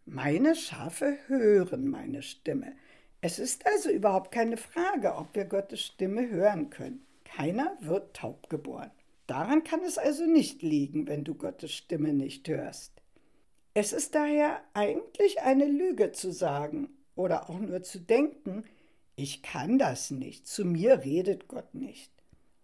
Meine 0.03 0.53
Schafe 0.53 1.17
hören 1.27 1.87
meine 1.87 2.23
Stimme. 2.23 2.73
Es 3.21 3.39
ist 3.39 3.65
also 3.65 3.89
überhaupt 3.89 4.33
keine 4.33 4.57
Frage, 4.57 5.15
ob 5.15 5.33
wir 5.33 5.45
Gottes 5.45 5.79
Stimme 5.79 6.29
hören 6.29 6.69
können. 6.69 7.05
Keiner 7.23 7.77
wird 7.79 8.13
taub 8.13 8.49
geboren. 8.49 8.91
Daran 9.27 9.63
kann 9.63 9.79
es 9.83 9.97
also 9.97 10.25
nicht 10.25 10.61
liegen, 10.61 11.07
wenn 11.07 11.23
du 11.23 11.35
Gottes 11.35 11.71
Stimme 11.71 12.11
nicht 12.11 12.49
hörst. 12.49 13.01
Es 13.73 13.93
ist 13.93 14.13
daher 14.13 14.61
eigentlich 14.73 15.39
eine 15.39 15.67
Lüge 15.67 16.11
zu 16.11 16.33
sagen 16.33 16.89
oder 17.15 17.49
auch 17.49 17.59
nur 17.59 17.81
zu 17.81 18.01
denken, 18.01 18.65
ich 19.15 19.41
kann 19.41 19.79
das 19.79 20.11
nicht, 20.11 20.47
zu 20.47 20.65
mir 20.65 21.05
redet 21.05 21.47
Gott 21.47 21.73
nicht. 21.73 22.11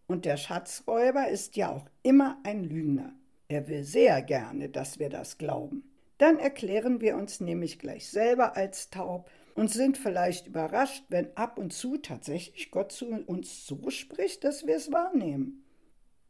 Und 0.07 0.25
der 0.25 0.35
Schatzräuber 0.35 1.29
ist 1.29 1.55
ja 1.55 1.71
auch 1.71 1.85
immer 2.03 2.37
ein 2.43 2.65
Lügner. 2.65 3.16
Er 3.49 3.67
will 3.67 3.83
sehr 3.83 4.21
gerne, 4.21 4.69
dass 4.69 4.99
wir 4.99 5.09
das 5.09 5.37
glauben. 5.37 5.83
Dann 6.17 6.37
erklären 6.37 6.99
wir 6.99 7.15
uns 7.15 7.39
nämlich 7.39 7.79
gleich 7.79 8.09
selber 8.09 8.57
als 8.57 8.89
taub 8.89 9.29
und 9.55 9.71
sind 9.71 9.97
vielleicht 9.97 10.47
überrascht, 10.47 11.05
wenn 11.09 11.35
ab 11.37 11.57
und 11.57 11.71
zu 11.71 11.97
tatsächlich 11.97 12.71
Gott 12.71 12.91
zu 12.91 13.07
uns 13.07 13.65
so 13.65 13.89
spricht, 13.89 14.43
dass 14.43 14.67
wir 14.67 14.75
es 14.75 14.91
wahrnehmen. 14.91 15.63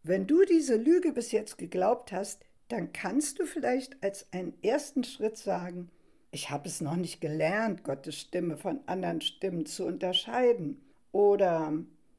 Wenn 0.04 0.28
du 0.28 0.46
diese 0.46 0.76
Lüge 0.76 1.12
bis 1.12 1.32
jetzt 1.32 1.58
geglaubt 1.58 2.12
hast, 2.12 2.46
dann 2.70 2.94
kannst 2.94 3.40
du 3.40 3.46
vielleicht 3.46 4.02
als 4.04 4.28
einen 4.32 4.54
ersten 4.62 5.04
Schritt 5.04 5.38
sagen, 5.38 5.90
ich 6.32 6.50
habe 6.50 6.68
es 6.68 6.82
noch 6.82 6.96
nicht 6.96 7.20
gelernt, 7.20 7.84
Gottes 7.84 8.20
Stimme 8.20 8.58
von 8.58 8.82
anderen 8.86 9.22
Stimmen 9.22 9.66
zu 9.66 9.86
unterscheiden. 9.86 10.82
Oder 11.12 11.74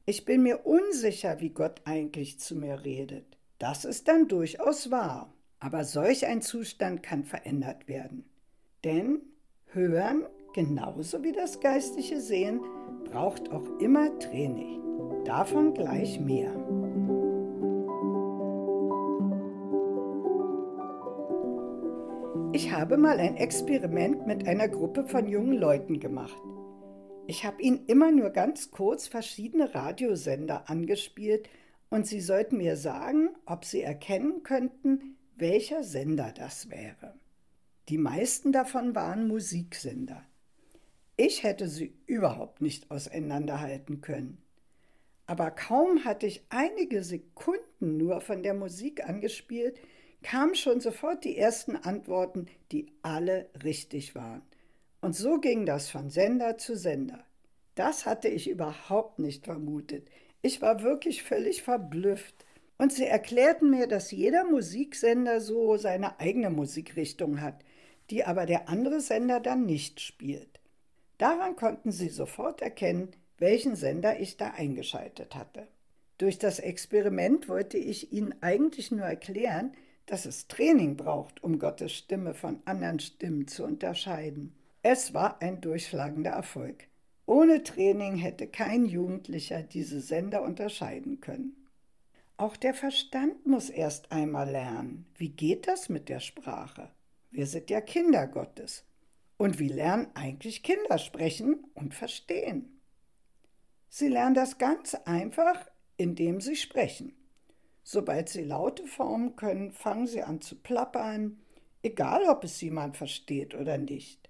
Ich 0.05 0.25
bin 0.25 0.43
mir 0.43 0.65
unsicher, 0.65 1.39
wie 1.39 1.49
Gott 1.49 1.81
eigentlich 1.85 2.39
zu 2.39 2.55
mir 2.55 2.83
redet. 2.83 3.38
Das 3.59 3.83
ist 3.83 4.07
dann 4.07 4.29
durchaus 4.29 4.89
wahr. 4.89 5.33
Aber 5.59 5.83
solch 5.83 6.25
ein 6.25 6.41
Zustand 6.41 7.03
kann 7.03 7.25
verändert 7.25 7.89
werden. 7.89 8.23
Denn 8.85 9.21
Hören, 9.67 10.25
genauso 10.53 11.21
wie 11.23 11.33
das 11.33 11.59
geistliche 11.59 12.21
Sehen, 12.21 12.61
braucht 13.03 13.51
auch 13.51 13.67
immer 13.79 14.17
Training. 14.19 14.81
Davon 15.25 15.73
gleich 15.73 16.19
mehr. 16.21 16.51
Ich 22.53 22.71
habe 22.71 22.97
mal 22.97 23.19
ein 23.19 23.35
Experiment 23.35 24.25
mit 24.25 24.47
einer 24.47 24.69
Gruppe 24.69 25.05
von 25.05 25.27
jungen 25.27 25.57
Leuten 25.57 25.99
gemacht. 25.99 26.41
Ich 27.27 27.45
habe 27.45 27.61
ihnen 27.61 27.85
immer 27.87 28.11
nur 28.11 28.29
ganz 28.29 28.71
kurz 28.71 29.07
verschiedene 29.07 29.75
Radiosender 29.75 30.69
angespielt 30.69 31.49
und 31.89 32.07
sie 32.07 32.21
sollten 32.21 32.57
mir 32.57 32.75
sagen, 32.75 33.29
ob 33.45 33.65
sie 33.65 33.81
erkennen 33.81 34.43
könnten, 34.43 35.17
welcher 35.35 35.83
Sender 35.83 36.33
das 36.35 36.69
wäre. 36.69 37.15
Die 37.89 37.97
meisten 37.97 38.51
davon 38.51 38.93
waren 38.95 39.27
Musiksender. 39.27 40.23
Ich 41.17 41.43
hätte 41.43 41.67
sie 41.67 41.93
überhaupt 42.05 42.61
nicht 42.61 42.91
auseinanderhalten 42.91 44.01
können. 44.01 44.41
Aber 45.25 45.51
kaum 45.51 46.05
hatte 46.05 46.25
ich 46.25 46.43
einige 46.49 47.03
Sekunden 47.03 47.97
nur 47.97 48.21
von 48.21 48.41
der 48.41 48.53
Musik 48.53 49.07
angespielt, 49.07 49.79
kamen 50.21 50.55
schon 50.55 50.81
sofort 50.81 51.23
die 51.23 51.37
ersten 51.37 51.75
Antworten, 51.75 52.47
die 52.71 52.91
alle 53.01 53.49
richtig 53.63 54.15
waren. 54.15 54.41
Und 55.01 55.15
so 55.15 55.39
ging 55.39 55.65
das 55.65 55.89
von 55.89 56.09
Sender 56.09 56.57
zu 56.57 56.75
Sender. 56.75 57.23
Das 57.75 58.05
hatte 58.05 58.27
ich 58.27 58.49
überhaupt 58.49 59.19
nicht 59.19 59.45
vermutet. 59.45 60.09
Ich 60.41 60.61
war 60.61 60.83
wirklich 60.83 61.23
völlig 61.23 61.63
verblüfft. 61.63 62.45
Und 62.77 62.93
sie 62.93 63.05
erklärten 63.05 63.69
mir, 63.69 63.87
dass 63.87 64.11
jeder 64.11 64.45
Musiksender 64.45 65.41
so 65.41 65.75
seine 65.75 66.19
eigene 66.19 66.49
Musikrichtung 66.49 67.41
hat, 67.41 67.65
die 68.09 68.23
aber 68.23 68.45
der 68.45 68.69
andere 68.69 69.01
Sender 69.01 69.41
dann 69.41 69.65
nicht 69.65 69.99
spielt. 69.99 70.59
Daran 71.17 71.57
konnten 71.57 71.91
sie 71.91 72.07
sofort 72.07 72.61
erkennen, 72.61 73.09
welchen 73.37 73.75
Sender 73.75 74.19
ich 74.19 74.37
da 74.37 74.51
eingeschaltet 74.51 75.35
hatte. 75.35 75.67
Durch 76.17 76.39
das 76.39 76.59
Experiment 76.59 77.49
wollte 77.49 77.77
ich 77.77 78.13
ihnen 78.13 78.33
eigentlich 78.41 78.91
nur 78.91 79.05
erklären, 79.05 79.73
dass 80.05 80.25
es 80.25 80.47
Training 80.47 80.95
braucht, 80.95 81.43
um 81.43 81.59
Gottes 81.59 81.93
Stimme 81.93 82.33
von 82.33 82.61
anderen 82.65 82.99
Stimmen 82.99 83.47
zu 83.47 83.63
unterscheiden. 83.63 84.55
Es 84.81 85.13
war 85.13 85.41
ein 85.41 85.61
durchschlagender 85.61 86.31
Erfolg. 86.31 86.88
Ohne 87.29 87.61
Training 87.61 88.15
hätte 88.15 88.47
kein 88.47 88.87
Jugendlicher 88.87 89.61
diese 89.61 90.01
Sender 90.01 90.41
unterscheiden 90.41 91.21
können. 91.21 91.67
Auch 92.37 92.57
der 92.57 92.73
Verstand 92.73 93.45
muss 93.45 93.69
erst 93.69 94.11
einmal 94.11 94.49
lernen. 94.49 95.05
Wie 95.15 95.29
geht 95.29 95.67
das 95.67 95.89
mit 95.89 96.09
der 96.09 96.21
Sprache? 96.21 96.89
Wir 97.29 97.45
sind 97.45 97.69
ja 97.69 97.81
Kinder 97.81 98.25
Gottes. 98.25 98.83
Und 99.37 99.59
wie 99.59 99.67
lernen 99.67 100.07
eigentlich 100.15 100.63
Kinder 100.63 100.97
sprechen 100.97 101.67
und 101.75 101.93
verstehen? 101.93 102.81
Sie 103.89 104.07
lernen 104.07 104.33
das 104.33 104.57
ganz 104.57 104.95
einfach, 104.95 105.69
indem 105.97 106.41
sie 106.41 106.55
sprechen. 106.55 107.13
Sobald 107.83 108.29
sie 108.29 108.43
Laute 108.43 108.87
formen 108.87 109.35
können, 109.35 109.71
fangen 109.71 110.07
sie 110.07 110.23
an 110.23 110.41
zu 110.41 110.55
plappern, 110.55 111.39
egal 111.83 112.23
ob 112.27 112.43
es 112.43 112.59
jemand 112.59 112.97
versteht 112.97 113.53
oder 113.53 113.77
nicht. 113.77 114.28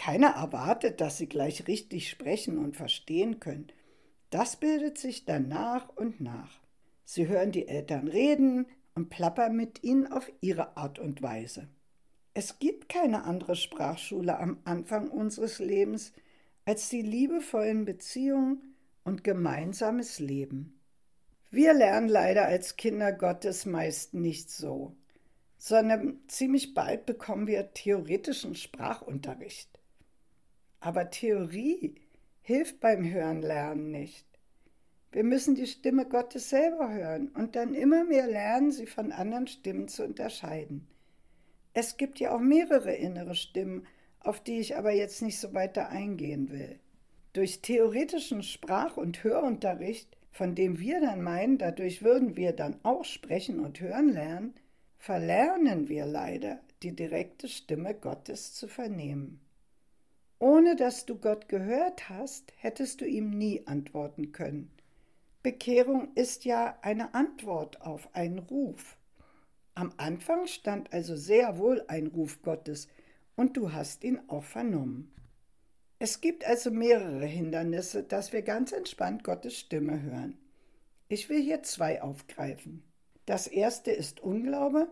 Keiner 0.00 0.28
erwartet, 0.28 1.02
dass 1.02 1.18
sie 1.18 1.28
gleich 1.28 1.68
richtig 1.68 2.08
sprechen 2.08 2.56
und 2.56 2.74
verstehen 2.74 3.38
können. 3.38 3.66
Das 4.30 4.56
bildet 4.56 4.96
sich 4.96 5.26
dann 5.26 5.48
nach 5.48 5.90
und 5.94 6.22
nach. 6.22 6.58
Sie 7.04 7.28
hören 7.28 7.52
die 7.52 7.68
Eltern 7.68 8.08
reden 8.08 8.64
und 8.94 9.10
plappern 9.10 9.54
mit 9.54 9.84
ihnen 9.84 10.10
auf 10.10 10.32
ihre 10.40 10.78
Art 10.78 10.98
und 10.98 11.20
Weise. 11.20 11.68
Es 12.32 12.58
gibt 12.58 12.88
keine 12.88 13.24
andere 13.24 13.56
Sprachschule 13.56 14.38
am 14.38 14.60
Anfang 14.64 15.10
unseres 15.10 15.58
Lebens 15.58 16.14
als 16.64 16.88
die 16.88 17.02
liebevollen 17.02 17.84
Beziehungen 17.84 18.74
und 19.04 19.22
gemeinsames 19.22 20.18
Leben. 20.18 20.80
Wir 21.50 21.74
lernen 21.74 22.08
leider 22.08 22.46
als 22.46 22.78
Kinder 22.78 23.12
Gottes 23.12 23.66
meist 23.66 24.14
nicht 24.14 24.50
so, 24.50 24.96
sondern 25.58 26.20
ziemlich 26.26 26.72
bald 26.72 27.04
bekommen 27.04 27.46
wir 27.46 27.74
theoretischen 27.74 28.54
Sprachunterricht. 28.54 29.79
Aber 30.80 31.10
Theorie 31.10 31.94
hilft 32.42 32.80
beim 32.80 33.08
Hörenlernen 33.08 33.90
nicht. 33.90 34.26
Wir 35.12 35.24
müssen 35.24 35.54
die 35.54 35.66
Stimme 35.66 36.06
Gottes 36.06 36.50
selber 36.50 36.92
hören 36.92 37.28
und 37.28 37.56
dann 37.56 37.74
immer 37.74 38.04
mehr 38.04 38.26
lernen, 38.26 38.70
sie 38.70 38.86
von 38.86 39.12
anderen 39.12 39.46
Stimmen 39.46 39.88
zu 39.88 40.04
unterscheiden. 40.04 40.86
Es 41.72 41.96
gibt 41.96 42.18
ja 42.18 42.34
auch 42.34 42.40
mehrere 42.40 42.94
innere 42.94 43.34
Stimmen, 43.34 43.86
auf 44.20 44.40
die 44.40 44.58
ich 44.58 44.76
aber 44.76 44.92
jetzt 44.92 45.22
nicht 45.22 45.38
so 45.38 45.54
weiter 45.54 45.88
eingehen 45.88 46.50
will. 46.50 46.78
Durch 47.32 47.60
theoretischen 47.60 48.42
Sprach- 48.42 48.96
und 48.96 49.22
Hörunterricht 49.22 50.16
von 50.30 50.54
dem 50.54 50.78
wir 50.78 51.00
dann 51.00 51.22
meinen, 51.22 51.58
dadurch 51.58 52.02
würden 52.02 52.36
wir 52.36 52.52
dann 52.52 52.78
auch 52.82 53.04
sprechen 53.04 53.60
und 53.60 53.80
hören 53.80 54.12
lernen, 54.12 54.54
verlernen 54.98 55.88
wir 55.88 56.06
leider, 56.06 56.60
die 56.82 56.94
direkte 56.94 57.48
Stimme 57.48 57.94
Gottes 57.94 58.54
zu 58.54 58.68
vernehmen. 58.68 59.40
Ohne 60.40 60.74
dass 60.74 61.04
du 61.04 61.16
Gott 61.16 61.48
gehört 61.50 62.08
hast, 62.08 62.54
hättest 62.56 63.02
du 63.02 63.04
ihm 63.04 63.28
nie 63.28 63.66
antworten 63.66 64.32
können. 64.32 64.70
Bekehrung 65.42 66.14
ist 66.14 66.46
ja 66.46 66.78
eine 66.80 67.14
Antwort 67.14 67.82
auf 67.82 68.14
einen 68.14 68.38
Ruf. 68.38 68.96
Am 69.74 69.92
Anfang 69.98 70.46
stand 70.46 70.94
also 70.94 71.14
sehr 71.14 71.58
wohl 71.58 71.84
ein 71.88 72.06
Ruf 72.06 72.40
Gottes, 72.42 72.88
und 73.36 73.56
du 73.56 73.72
hast 73.72 74.02
ihn 74.02 74.18
auch 74.28 74.44
vernommen. 74.44 75.14
Es 75.98 76.22
gibt 76.22 76.46
also 76.46 76.70
mehrere 76.70 77.26
Hindernisse, 77.26 78.02
dass 78.02 78.32
wir 78.32 78.40
ganz 78.40 78.72
entspannt 78.72 79.24
Gottes 79.24 79.58
Stimme 79.58 80.02
hören. 80.02 80.38
Ich 81.08 81.28
will 81.28 81.42
hier 81.42 81.62
zwei 81.62 82.00
aufgreifen. 82.00 82.82
Das 83.26 83.46
erste 83.46 83.90
ist 83.90 84.20
Unglaube 84.20 84.88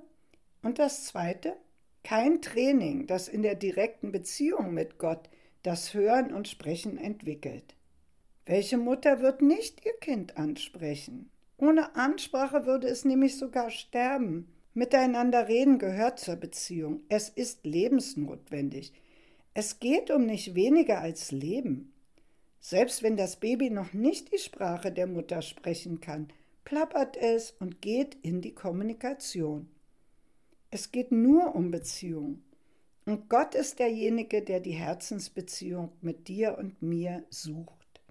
und 0.63 0.79
das 0.79 1.07
zweite 1.07 1.57
kein 2.05 2.41
Training, 2.41 3.07
das 3.07 3.29
in 3.29 3.43
der 3.43 3.55
direkten 3.55 4.13
Beziehung 4.13 4.73
mit 4.73 4.99
Gott 4.99 5.29
das 5.69 5.93
Hören 5.93 6.33
und 6.33 6.49
Sprechen 6.49 6.97
entwickelt. 6.97 7.75
Welche 8.47 8.79
Mutter 8.79 9.21
wird 9.21 9.43
nicht 9.43 9.85
ihr 9.85 9.93
Kind 10.01 10.39
ansprechen? 10.39 11.29
Ohne 11.59 11.95
Ansprache 11.95 12.65
würde 12.65 12.89
es 12.89 13.05
nämlich 13.05 13.37
sogar 13.37 13.69
sterben. 13.69 14.49
Miteinander 14.73 15.47
reden 15.47 15.79
gehört 15.79 16.21
zur 16.21 16.37
Beziehung. 16.37 17.03
Es 17.11 17.29
ist 17.29 17.67
lebensnotwendig. 17.67 18.95
Es 19.53 19.79
geht 19.79 20.11
um 20.11 20.25
nicht 20.25 20.55
weniger 20.55 21.03
als 21.03 21.33
Leben. 21.33 21.93
Selbst 22.61 23.03
wenn 23.03 23.19
das 23.19 23.37
Baby 23.37 23.69
noch 23.69 23.93
nicht 23.93 24.33
die 24.33 24.39
Sprache 24.39 24.91
der 24.91 25.07
Mutter 25.07 25.43
sprechen 25.43 26.01
kann, 26.01 26.29
plappert 26.65 27.19
es 27.19 27.51
und 27.61 27.83
geht 27.83 28.17
in 28.23 28.41
die 28.41 28.55
Kommunikation. 28.55 29.69
Es 30.71 30.93
geht 30.93 31.13
nur 31.13 31.55
um 31.55 31.71
Beziehung. 31.71 32.43
Und 33.09 33.31
Gott 33.31 33.55
ist 33.55 33.79
derjenige, 33.79 34.43
der 34.43 34.61
die 34.61 34.73
Herzensbeziehung 34.73 35.93
mit 36.03 36.29
dir 36.29 36.59
und 36.59 36.83
mir 36.83 37.25
sucht. 37.31 38.03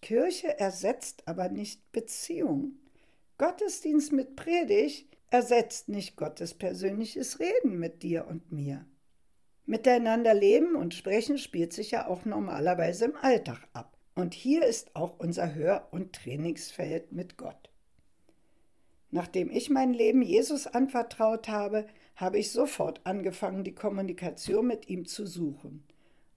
Kirche 0.00 0.58
ersetzt 0.58 1.22
aber 1.26 1.50
nicht 1.50 1.92
Beziehung. 1.92 2.78
Gottesdienst 3.36 4.10
mit 4.10 4.36
Predigt 4.36 5.18
ersetzt 5.28 5.90
nicht 5.90 6.16
Gottes 6.16 6.54
persönliches 6.54 7.40
Reden 7.40 7.78
mit 7.78 8.02
dir 8.02 8.26
und 8.26 8.50
mir. 8.50 8.86
Miteinander 9.66 10.32
leben 10.32 10.76
und 10.76 10.94
sprechen 10.94 11.36
spielt 11.36 11.74
sich 11.74 11.90
ja 11.90 12.08
auch 12.08 12.24
normalerweise 12.24 13.04
im 13.04 13.16
Alltag 13.16 13.68
ab. 13.74 13.98
Und 14.14 14.32
hier 14.32 14.64
ist 14.64 14.96
auch 14.96 15.18
unser 15.18 15.54
Hör- 15.54 15.88
und 15.90 16.14
Trainingsfeld 16.14 17.12
mit 17.12 17.36
Gott. 17.36 17.67
Nachdem 19.10 19.50
ich 19.50 19.70
mein 19.70 19.94
Leben 19.94 20.22
Jesus 20.22 20.66
anvertraut 20.66 21.48
habe, 21.48 21.86
habe 22.16 22.38
ich 22.38 22.50
sofort 22.50 23.00
angefangen, 23.04 23.64
die 23.64 23.74
Kommunikation 23.74 24.66
mit 24.66 24.88
ihm 24.88 25.06
zu 25.06 25.26
suchen. 25.26 25.82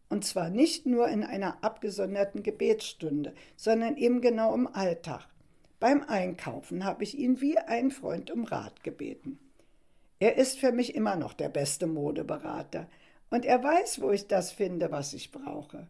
Und 0.10 0.25
zwar 0.25 0.49
nicht 0.49 0.86
nur 0.86 1.07
in 1.07 1.23
einer 1.23 1.63
abgesonderten 1.63 2.43
Gebetsstunde, 2.43 3.34
sondern 3.55 3.97
eben 3.97 4.21
genau 4.21 4.53
im 4.53 4.67
Alltag. 4.67 5.27
Beim 5.79 6.03
Einkaufen 6.03 6.86
habe 6.86 7.03
ich 7.03 7.17
ihn 7.17 7.41
wie 7.41 7.57
ein 7.57 7.91
Freund 7.91 8.29
um 8.29 8.43
Rat 8.43 8.84
gebeten. 8.84 9.39
Er 10.19 10.38
ist 10.38 10.60
für 10.60 10.71
mich 10.71 10.93
immer 10.93 11.15
noch 11.15 11.34
der 11.34 11.49
beste 11.49 11.88
Modeberater. 11.88 12.88
Und 13.31 13.45
er 13.45 13.63
weiß, 13.63 14.01
wo 14.01 14.12
ich 14.12 14.27
das 14.27 14.51
finde, 14.51 14.91
was 14.91 15.13
ich 15.13 15.31
brauche. 15.31 15.88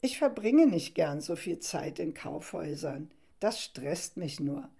Ich 0.00 0.18
verbringe 0.18 0.66
nicht 0.66 0.94
gern 0.94 1.20
so 1.20 1.36
viel 1.36 1.58
Zeit 1.58 1.98
in 1.98 2.14
Kaufhäusern. 2.14 3.10
Das 3.40 3.60
stresst 3.60 4.16
mich 4.16 4.40
nur. 4.40 4.70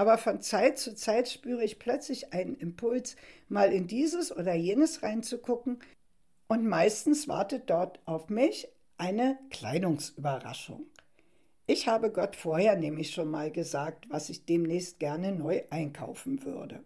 Aber 0.00 0.16
von 0.16 0.40
Zeit 0.40 0.78
zu 0.78 0.94
Zeit 0.94 1.28
spüre 1.28 1.62
ich 1.62 1.78
plötzlich 1.78 2.32
einen 2.32 2.56
Impuls, 2.56 3.16
mal 3.50 3.70
in 3.70 3.86
dieses 3.86 4.34
oder 4.34 4.54
jenes 4.54 5.02
reinzugucken, 5.02 5.78
und 6.48 6.66
meistens 6.66 7.28
wartet 7.28 7.68
dort 7.68 8.00
auf 8.06 8.30
mich 8.30 8.66
eine 8.96 9.38
Kleidungsüberraschung. 9.50 10.86
Ich 11.66 11.86
habe 11.86 12.10
Gott 12.10 12.34
vorher 12.34 12.76
nämlich 12.76 13.10
schon 13.10 13.30
mal 13.30 13.50
gesagt, 13.50 14.08
was 14.08 14.30
ich 14.30 14.46
demnächst 14.46 15.00
gerne 15.00 15.32
neu 15.32 15.64
einkaufen 15.68 16.46
würde. 16.46 16.82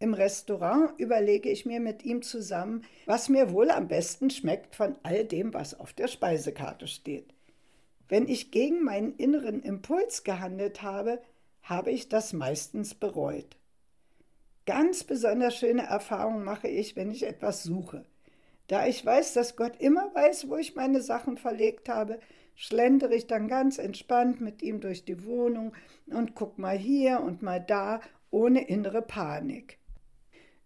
Im 0.00 0.12
Restaurant 0.12 0.98
überlege 0.98 1.48
ich 1.48 1.66
mir 1.66 1.78
mit 1.78 2.04
ihm 2.04 2.22
zusammen, 2.22 2.82
was 3.06 3.28
mir 3.28 3.52
wohl 3.52 3.70
am 3.70 3.86
besten 3.86 4.30
schmeckt 4.30 4.74
von 4.74 4.98
all 5.04 5.24
dem, 5.24 5.54
was 5.54 5.78
auf 5.78 5.92
der 5.92 6.08
Speisekarte 6.08 6.88
steht. 6.88 7.32
Wenn 8.08 8.26
ich 8.26 8.50
gegen 8.50 8.82
meinen 8.82 9.14
inneren 9.14 9.62
Impuls 9.62 10.24
gehandelt 10.24 10.82
habe, 10.82 11.20
habe 11.68 11.90
ich 11.90 12.08
das 12.08 12.32
meistens 12.32 12.94
bereut. 12.94 13.56
Ganz 14.64 15.04
besonders 15.04 15.56
schöne 15.56 15.82
Erfahrungen 15.82 16.44
mache 16.44 16.68
ich, 16.68 16.96
wenn 16.96 17.10
ich 17.10 17.26
etwas 17.26 17.62
suche. 17.62 18.04
Da 18.68 18.86
ich 18.86 19.04
weiß, 19.04 19.34
dass 19.34 19.56
Gott 19.56 19.80
immer 19.80 20.14
weiß, 20.14 20.48
wo 20.48 20.56
ich 20.56 20.74
meine 20.74 21.00
Sachen 21.00 21.36
verlegt 21.36 21.88
habe, 21.88 22.20
schlendere 22.54 23.14
ich 23.14 23.26
dann 23.26 23.48
ganz 23.48 23.78
entspannt 23.78 24.40
mit 24.40 24.62
ihm 24.62 24.80
durch 24.80 25.04
die 25.04 25.24
Wohnung 25.24 25.72
und 26.06 26.34
guck 26.34 26.58
mal 26.58 26.76
hier 26.76 27.20
und 27.20 27.42
mal 27.42 27.60
da, 27.60 28.00
ohne 28.30 28.66
innere 28.66 29.02
Panik. 29.02 29.78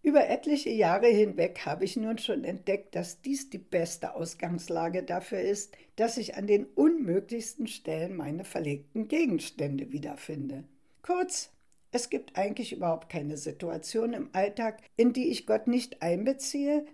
Über 0.03 0.29
etliche 0.29 0.71
Jahre 0.71 1.07
hinweg 1.07 1.61
habe 1.65 1.85
ich 1.85 1.97
nun 1.97 2.19
schon 2.19 2.43
entdeckt, 2.43 2.97
dass 2.97 3.23
dies 3.23 3.51
die 3.51 3.59
beste 3.59 4.17
Ausgangslage 4.17 5.05
dafür 5.05 5.41
ist, 5.41 5.77
dass 5.95 6.17
ich 6.17 6.35
an 6.35 6.49
den 6.49 6.67
unmöglichsten 6.67 7.69
Stellen 7.69 8.17
meine 8.17 8.45
verlegten 8.45 9.07
Gegenstände 9.07 9.93
wiederfinde. 9.93 10.65
Kurz, 11.03 11.51
es 11.91 12.11
gibt 12.11 12.39
eigentlich 12.39 12.73
überhaupt 12.73 13.09
keine 13.09 13.37
Situation 13.37 14.13
im 14.13 14.31
Alltag, 14.33 14.81
in 14.97 15.13
die 15.13 15.29
ich 15.29 15.47
Gott 15.47 15.67
nicht 15.67 16.01
einbeziehe, 16.01 16.87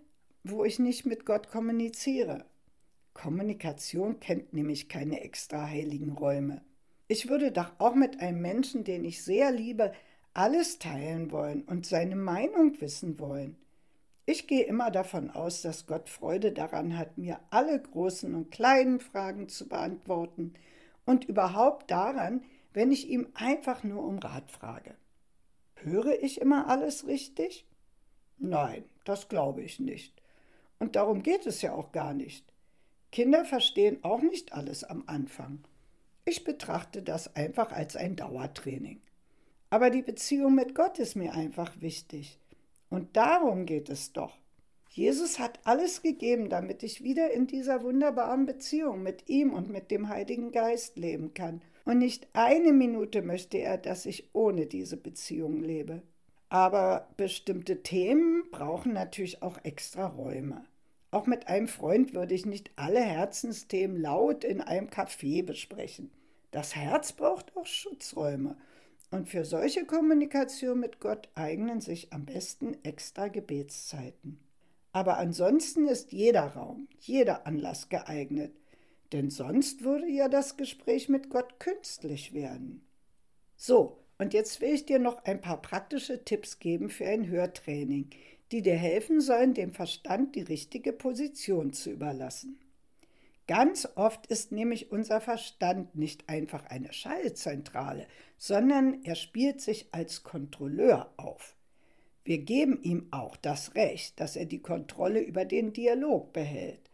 wo 0.45 0.65
ich 0.65 0.79
nicht 0.79 1.05
mit 1.05 1.27
Gott 1.27 1.51
kommuniziere. 1.51 2.47
Kommunikation 3.13 4.19
kennt 4.19 4.55
nämlich 4.55 4.89
keine 4.89 5.21
extra 5.21 5.67
heiligen 5.67 6.13
Räume. 6.13 6.63
Ich 7.07 7.29
würde 7.29 7.53
doch 7.53 7.73
auch 7.79 7.95
mit 7.95 8.21
einem 8.21 8.41
Menschen, 8.41 8.83
den 8.85 9.05
ich 9.05 9.23
sehr 9.23 9.51
liebe, 9.51 9.93
alles 10.35 10.79
teilen 10.79 11.31
wollen 11.31 11.63
und 11.63 11.85
seine 11.85 12.17
Meinung 12.17 12.81
wissen 12.81 13.19
wollen. 13.19 13.57
Ich 14.25 14.47
gehe 14.47 14.65
immer 14.65 14.91
davon 14.91 15.31
aus, 15.31 15.63
dass 15.63 15.87
Gott 15.87 16.09
Freude 16.09 16.53
daran 16.53 16.97
hat, 16.97 17.19
mir 17.19 17.41
alle 17.51 17.81
großen 17.81 18.35
und 18.35 18.51
kleinen 18.51 19.01
Fragen 19.01 19.49
zu 19.49 19.69
beantworten 19.69 20.55
und 21.07 21.25
überhaupt 21.25 21.91
daran, 21.91 22.43
wenn 22.79 22.93
ich 22.93 23.09
ihm 23.09 23.27
einfach 23.35 23.83
nur 23.83 24.05
um 24.05 24.21
Rat 24.21 24.53
frage. 24.53 24.95
Höre 25.75 26.23
ich 26.23 26.41
immer 26.41 26.69
alles 26.69 27.09
richtig? 27.09 27.67
Nein, 28.39 28.85
das 29.03 29.29
glaube 29.29 29.63
ich 29.63 29.81
nicht. 29.81 30.23
Und 30.79 30.95
darum 30.95 31.25
geht 31.25 31.45
es 31.49 31.61
ja 31.61 31.73
auch 31.73 31.91
gar 31.91 32.15
nicht. 32.15 32.45
Kinder 33.11 33.45
verstehen 33.45 34.05
auch 34.05 34.23
nicht 34.23 34.53
alles 34.53 34.85
am 34.85 35.03
Anfang. 35.09 35.59
Ich 36.25 36.45
betrachte 36.45 37.03
das 37.03 37.35
einfach 37.35 37.73
als 37.73 37.97
ein 37.97 38.15
Dauertraining. 38.15 39.01
Aber 39.71 39.91
die 39.91 40.03
Beziehung 40.03 40.55
mit 40.55 40.77
Gott 40.77 41.01
ist 41.01 41.17
mir 41.17 41.35
einfach 41.35 41.81
wichtig. 41.81 42.39
Und 42.91 43.17
darum 43.17 43.67
geht 43.67 43.89
es 43.89 44.13
doch. 44.13 44.39
Jesus 44.91 45.41
hat 45.41 45.59
alles 45.65 46.03
gegeben, 46.03 46.49
damit 46.49 46.85
ich 46.85 47.03
wieder 47.03 47.33
in 47.33 47.49
dieser 47.49 47.83
wunderbaren 47.83 48.47
Beziehung 48.47 49.03
mit 49.03 49.29
ihm 49.29 49.53
und 49.53 49.69
mit 49.69 49.91
dem 49.91 50.09
Heiligen 50.09 50.53
Geist 50.53 50.97
leben 50.97 51.35
kann. 51.35 51.61
Und 51.89 52.01
nicht 52.01 52.29
eine 52.35 52.75
Minute 52.75 53.23
möchte 53.23 53.57
er, 53.57 53.79
dass 53.79 54.05
ich 54.05 54.29
ohne 54.35 54.67
diese 54.67 54.99
Beziehung 54.99 55.63
lebe. 55.63 56.03
Aber 56.51 57.09
bestimmte 57.17 57.83
Themen 57.83 58.43
brauchen 58.51 58.93
natürlich 58.93 59.43
auch 59.43 59.57
extra 59.63 60.05
Räume. 60.05 60.67
Auch 61.11 61.27
mit 61.27 61.49
einem 61.49 61.67
Freund 61.67 62.13
würde 62.13 62.35
ich 62.35 62.45
nicht 62.45 62.73
alle 62.77 63.01
Herzensthemen 63.01 64.03
laut 64.03 64.45
in 64.45 64.61
einem 64.61 64.89
Café 64.89 65.43
besprechen. 65.43 66.11
Das 66.51 66.77
Herz 66.77 67.15
braucht 67.15 67.57
auch 67.57 67.65
Schutzräume. 67.65 68.59
Und 69.11 69.31
für 69.31 69.47
solche 69.47 69.87
Kommunikation 69.87 70.79
mit 70.79 71.01
Gott 71.01 71.31
eignen 71.37 71.81
sich 71.81 72.13
am 72.13 72.27
besten 72.27 72.77
extra 72.85 73.29
Gebetszeiten. 73.29 74.39
Aber 74.93 75.17
ansonsten 75.17 75.89
ist 75.89 76.13
jeder 76.13 76.49
Raum, 76.49 76.87
jeder 77.01 77.47
Anlass 77.47 77.89
geeignet, 77.89 78.53
denn 79.13 79.31
sonst 79.31 79.83
würde 79.83 80.09
ja 80.09 80.29
das 80.29 80.57
Gespräch 80.57 81.09
mit 81.09 81.31
Gott 81.31 81.59
künstlich 81.61 82.33
werden. 82.35 82.85
So, 83.57 83.99
und 84.19 84.35
jetzt 84.35 84.61
will 84.61 84.75
ich 84.75 84.87
dir 84.87 84.99
noch 84.99 85.25
ein 85.25 85.41
paar 85.41 85.63
praktische 85.63 86.25
Tipps 86.25 86.59
geben 86.59 86.91
für 86.91 87.07
ein 87.07 87.29
Hörtraining, 87.29 88.11
die 88.53 88.63
dir 88.63 88.77
helfen 88.77 89.21
sollen, 89.21 89.55
dem 89.55 89.73
Verstand 89.73 90.35
die 90.35 90.43
richtige 90.43 90.93
Position 90.93 91.73
zu 91.73 91.91
überlassen. 91.91 92.59
Ganz 93.47 93.89
oft 93.95 94.27
ist 94.27 94.53
nämlich 94.53 94.93
unser 94.93 95.21
Verstand 95.21 95.97
nicht 95.97 96.29
einfach 96.29 96.67
eine 96.67 96.93
Schaltzentrale, 96.93 98.07
sondern 98.37 99.03
er 99.05 99.15
spielt 99.15 99.63
sich 99.63 99.89
als 99.93 100.23
Kontrolleur 100.23 101.13
auf. 101.17 101.57
Wir 102.25 102.39
geben 102.39 102.83
ihm 102.83 103.09
auch 103.11 103.39
das 103.39 103.75
Recht, 103.75 104.21
dass 104.21 104.37
er 104.37 104.45
die 104.45 104.61
Kontrolle 104.61 105.21
über 105.21 105.47
den 105.47 105.73
Dialog 105.73 106.35
behält. 106.35 106.91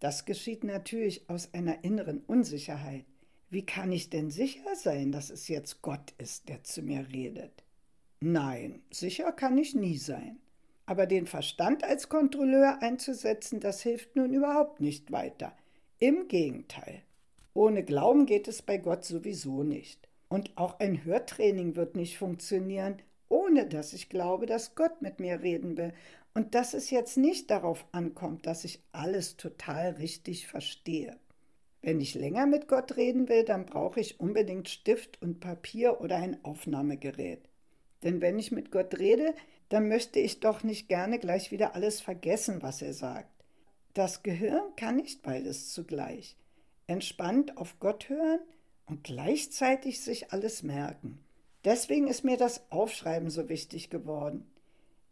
Das 0.00 0.24
geschieht 0.24 0.64
natürlich 0.64 1.28
aus 1.28 1.54
einer 1.54 1.82
inneren 1.84 2.20
Unsicherheit. 2.26 3.04
Wie 3.48 3.64
kann 3.64 3.92
ich 3.92 4.10
denn 4.10 4.30
sicher 4.30 4.74
sein, 4.74 5.12
dass 5.12 5.30
es 5.30 5.48
jetzt 5.48 5.80
Gott 5.80 6.12
ist, 6.18 6.48
der 6.48 6.64
zu 6.64 6.82
mir 6.82 7.06
redet? 7.12 7.64
Nein, 8.20 8.82
sicher 8.90 9.32
kann 9.32 9.56
ich 9.56 9.74
nie 9.74 9.96
sein. 9.96 10.38
Aber 10.84 11.06
den 11.06 11.26
Verstand 11.26 11.82
als 11.84 12.08
Kontrolleur 12.08 12.82
einzusetzen, 12.82 13.60
das 13.60 13.82
hilft 13.82 14.16
nun 14.16 14.32
überhaupt 14.32 14.80
nicht 14.80 15.12
weiter. 15.12 15.56
Im 15.98 16.28
Gegenteil. 16.28 17.02
Ohne 17.54 17.82
Glauben 17.84 18.26
geht 18.26 18.48
es 18.48 18.62
bei 18.62 18.78
Gott 18.78 19.04
sowieso 19.04 19.62
nicht. 19.62 20.08
Und 20.28 20.56
auch 20.56 20.78
ein 20.78 21.04
Hörtraining 21.04 21.76
wird 21.76 21.96
nicht 21.96 22.18
funktionieren, 22.18 22.96
ohne 23.28 23.66
dass 23.66 23.92
ich 23.92 24.08
glaube, 24.08 24.46
dass 24.46 24.74
Gott 24.74 25.00
mit 25.02 25.20
mir 25.20 25.40
reden 25.40 25.76
will 25.76 25.92
und 26.36 26.54
dass 26.54 26.74
es 26.74 26.90
jetzt 26.90 27.16
nicht 27.16 27.50
darauf 27.50 27.86
ankommt, 27.92 28.44
dass 28.44 28.66
ich 28.66 28.82
alles 28.92 29.38
total 29.38 29.92
richtig 29.92 30.46
verstehe. 30.46 31.16
Wenn 31.80 31.98
ich 31.98 32.14
länger 32.14 32.44
mit 32.44 32.68
Gott 32.68 32.98
reden 32.98 33.30
will, 33.30 33.42
dann 33.42 33.64
brauche 33.64 34.00
ich 34.00 34.20
unbedingt 34.20 34.68
Stift 34.68 35.22
und 35.22 35.40
Papier 35.40 35.98
oder 36.02 36.16
ein 36.16 36.44
Aufnahmegerät. 36.44 37.48
Denn 38.02 38.20
wenn 38.20 38.38
ich 38.38 38.52
mit 38.52 38.70
Gott 38.70 38.98
rede, 38.98 39.34
dann 39.70 39.88
möchte 39.88 40.20
ich 40.20 40.40
doch 40.40 40.62
nicht 40.62 40.90
gerne 40.90 41.18
gleich 41.18 41.52
wieder 41.52 41.74
alles 41.74 42.02
vergessen, 42.02 42.60
was 42.60 42.82
er 42.82 42.92
sagt. 42.92 43.32
Das 43.94 44.22
Gehirn 44.22 44.76
kann 44.76 44.96
nicht 44.96 45.22
beides 45.22 45.72
zugleich. 45.72 46.36
Entspannt 46.86 47.56
auf 47.56 47.80
Gott 47.80 48.10
hören 48.10 48.40
und 48.84 49.04
gleichzeitig 49.04 50.02
sich 50.02 50.34
alles 50.34 50.62
merken. 50.62 51.18
Deswegen 51.64 52.08
ist 52.08 52.24
mir 52.24 52.36
das 52.36 52.70
Aufschreiben 52.70 53.30
so 53.30 53.48
wichtig 53.48 53.88
geworden. 53.88 54.46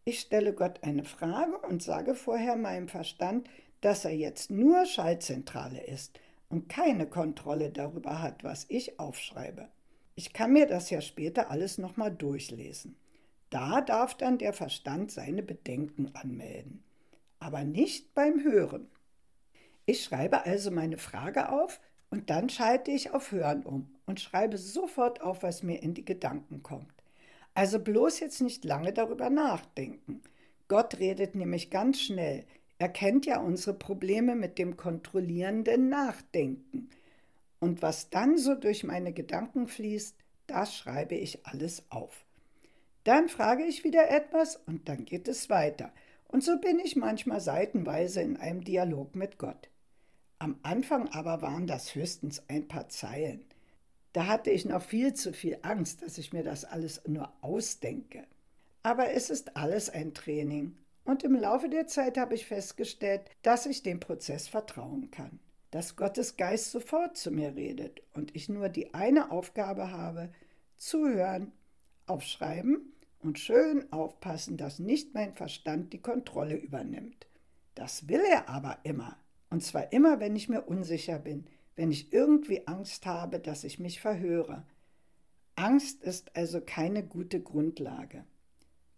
Ich 0.06 0.20
stelle 0.20 0.52
Gott 0.52 0.82
eine 0.82 1.04
Frage 1.04 1.56
und 1.58 1.82
sage 1.82 2.14
vorher 2.14 2.56
meinem 2.56 2.88
Verstand, 2.88 3.48
dass 3.80 4.04
er 4.04 4.14
jetzt 4.14 4.50
nur 4.50 4.84
Schaltzentrale 4.84 5.82
ist 5.82 6.20
und 6.50 6.68
keine 6.68 7.06
Kontrolle 7.06 7.70
darüber 7.70 8.20
hat, 8.20 8.44
was 8.44 8.66
ich 8.68 9.00
aufschreibe. 9.00 9.68
Ich 10.14 10.34
kann 10.34 10.52
mir 10.52 10.66
das 10.66 10.90
ja 10.90 11.00
später 11.00 11.50
alles 11.50 11.78
nochmal 11.78 12.14
durchlesen. 12.14 12.96
Da 13.48 13.80
darf 13.80 14.14
dann 14.14 14.36
der 14.36 14.52
Verstand 14.52 15.10
seine 15.10 15.42
Bedenken 15.42 16.14
anmelden, 16.14 16.84
aber 17.38 17.64
nicht 17.64 18.14
beim 18.14 18.44
Hören. 18.44 18.88
Ich 19.86 20.04
schreibe 20.04 20.44
also 20.44 20.70
meine 20.70 20.98
Frage 20.98 21.50
auf 21.50 21.80
und 22.10 22.28
dann 22.28 22.50
schalte 22.50 22.90
ich 22.90 23.12
auf 23.12 23.32
Hören 23.32 23.64
um 23.64 23.90
und 24.06 24.20
schreibe 24.20 24.58
sofort 24.58 25.22
auf, 25.22 25.42
was 25.42 25.62
mir 25.62 25.82
in 25.82 25.94
die 25.94 26.04
Gedanken 26.04 26.62
kommt. 26.62 26.93
Also 27.54 27.78
bloß 27.78 28.20
jetzt 28.20 28.40
nicht 28.40 28.64
lange 28.64 28.92
darüber 28.92 29.30
nachdenken. 29.30 30.22
Gott 30.68 30.98
redet 30.98 31.34
nämlich 31.34 31.70
ganz 31.70 32.00
schnell. 32.00 32.44
Er 32.78 32.88
kennt 32.88 33.26
ja 33.26 33.38
unsere 33.38 33.74
Probleme 33.74 34.34
mit 34.34 34.58
dem 34.58 34.76
kontrollierenden 34.76 35.88
Nachdenken. 35.88 36.90
Und 37.60 37.80
was 37.80 38.10
dann 38.10 38.36
so 38.36 38.54
durch 38.54 38.84
meine 38.84 39.12
Gedanken 39.12 39.68
fließt, 39.68 40.16
das 40.46 40.76
schreibe 40.76 41.14
ich 41.14 41.46
alles 41.46 41.84
auf. 41.90 42.24
Dann 43.04 43.28
frage 43.28 43.64
ich 43.64 43.84
wieder 43.84 44.10
etwas 44.10 44.56
und 44.66 44.88
dann 44.88 45.04
geht 45.04 45.28
es 45.28 45.48
weiter. 45.48 45.92
Und 46.26 46.42
so 46.42 46.58
bin 46.58 46.80
ich 46.80 46.96
manchmal 46.96 47.40
seitenweise 47.40 48.20
in 48.20 48.36
einem 48.36 48.64
Dialog 48.64 49.14
mit 49.14 49.38
Gott. 49.38 49.68
Am 50.38 50.58
Anfang 50.62 51.08
aber 51.08 51.42
waren 51.42 51.66
das 51.66 51.94
höchstens 51.94 52.42
ein 52.48 52.66
paar 52.66 52.88
Zeilen. 52.88 53.44
Da 54.14 54.28
hatte 54.28 54.52
ich 54.52 54.64
noch 54.64 54.80
viel 54.80 55.12
zu 55.12 55.32
viel 55.32 55.58
Angst, 55.62 56.02
dass 56.02 56.18
ich 56.18 56.32
mir 56.32 56.44
das 56.44 56.64
alles 56.64 57.02
nur 57.06 57.32
ausdenke. 57.40 58.24
Aber 58.84 59.10
es 59.10 59.28
ist 59.28 59.56
alles 59.56 59.90
ein 59.90 60.14
Training. 60.14 60.78
Und 61.04 61.24
im 61.24 61.34
Laufe 61.34 61.68
der 61.68 61.88
Zeit 61.88 62.16
habe 62.16 62.36
ich 62.36 62.46
festgestellt, 62.46 63.28
dass 63.42 63.66
ich 63.66 63.82
dem 63.82 63.98
Prozess 63.98 64.46
vertrauen 64.46 65.10
kann. 65.10 65.40
Dass 65.72 65.96
Gottes 65.96 66.36
Geist 66.36 66.70
sofort 66.70 67.16
zu 67.16 67.32
mir 67.32 67.56
redet 67.56 68.02
und 68.14 68.36
ich 68.36 68.48
nur 68.48 68.68
die 68.68 68.94
eine 68.94 69.32
Aufgabe 69.32 69.90
habe, 69.90 70.30
zuhören, 70.76 71.50
aufschreiben 72.06 72.94
und 73.18 73.40
schön 73.40 73.92
aufpassen, 73.92 74.56
dass 74.56 74.78
nicht 74.78 75.12
mein 75.12 75.34
Verstand 75.34 75.92
die 75.92 76.00
Kontrolle 76.00 76.54
übernimmt. 76.54 77.26
Das 77.74 78.06
will 78.06 78.22
er 78.30 78.48
aber 78.48 78.78
immer. 78.84 79.18
Und 79.50 79.64
zwar 79.64 79.92
immer, 79.92 80.20
wenn 80.20 80.36
ich 80.36 80.48
mir 80.48 80.62
unsicher 80.62 81.18
bin, 81.18 81.48
wenn 81.76 81.90
ich 81.90 82.12
irgendwie 82.12 82.66
Angst 82.66 83.06
habe, 83.06 83.40
dass 83.40 83.64
ich 83.64 83.78
mich 83.78 84.00
verhöre. 84.00 84.64
Angst 85.56 86.02
ist 86.02 86.36
also 86.36 86.60
keine 86.60 87.04
gute 87.04 87.40
Grundlage. 87.40 88.24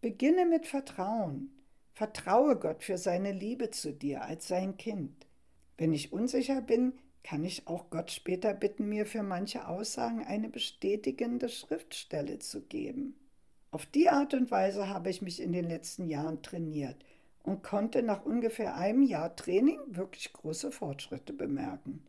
Beginne 0.00 0.46
mit 0.46 0.66
Vertrauen. 0.66 1.50
Vertraue 1.92 2.56
Gott 2.56 2.84
für 2.84 2.98
seine 2.98 3.32
Liebe 3.32 3.70
zu 3.70 3.92
dir 3.92 4.22
als 4.22 4.48
sein 4.48 4.76
Kind. 4.76 5.26
Wenn 5.78 5.92
ich 5.92 6.12
unsicher 6.12 6.60
bin, 6.60 6.92
kann 7.22 7.44
ich 7.44 7.66
auch 7.66 7.90
Gott 7.90 8.10
später 8.10 8.54
bitten, 8.54 8.88
mir 8.88 9.04
für 9.04 9.22
manche 9.22 9.66
Aussagen 9.66 10.24
eine 10.24 10.48
bestätigende 10.48 11.48
Schriftstelle 11.48 12.38
zu 12.38 12.62
geben. 12.62 13.16
Auf 13.70 13.84
die 13.84 14.08
Art 14.08 14.32
und 14.32 14.50
Weise 14.50 14.88
habe 14.88 15.10
ich 15.10 15.22
mich 15.22 15.42
in 15.42 15.52
den 15.52 15.68
letzten 15.68 16.08
Jahren 16.08 16.40
trainiert 16.42 16.96
und 17.42 17.62
konnte 17.62 18.02
nach 18.02 18.24
ungefähr 18.24 18.76
einem 18.76 19.02
Jahr 19.02 19.34
Training 19.34 19.80
wirklich 19.88 20.32
große 20.32 20.70
Fortschritte 20.70 21.32
bemerken. 21.32 22.02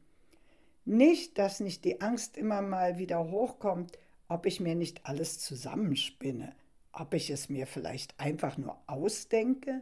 Nicht, 0.88 1.38
dass 1.38 1.60
nicht 1.60 1.84
die 1.84 2.00
Angst 2.00 2.38
immer 2.38 2.62
mal 2.62 2.98
wieder 2.98 3.30
hochkommt, 3.30 4.00
ob 4.30 4.46
ich 4.46 4.62
mir 4.62 4.74
nicht 4.74 5.06
alles 5.06 5.38
zusammenspinne, 5.38 6.56
ob 6.94 7.14
ich 7.14 7.30
es 7.30 7.50
mir 7.50 7.68
vielleicht 7.68 8.18
einfach 8.22 8.58
nur 8.58 8.78
ausdenke. 8.88 9.82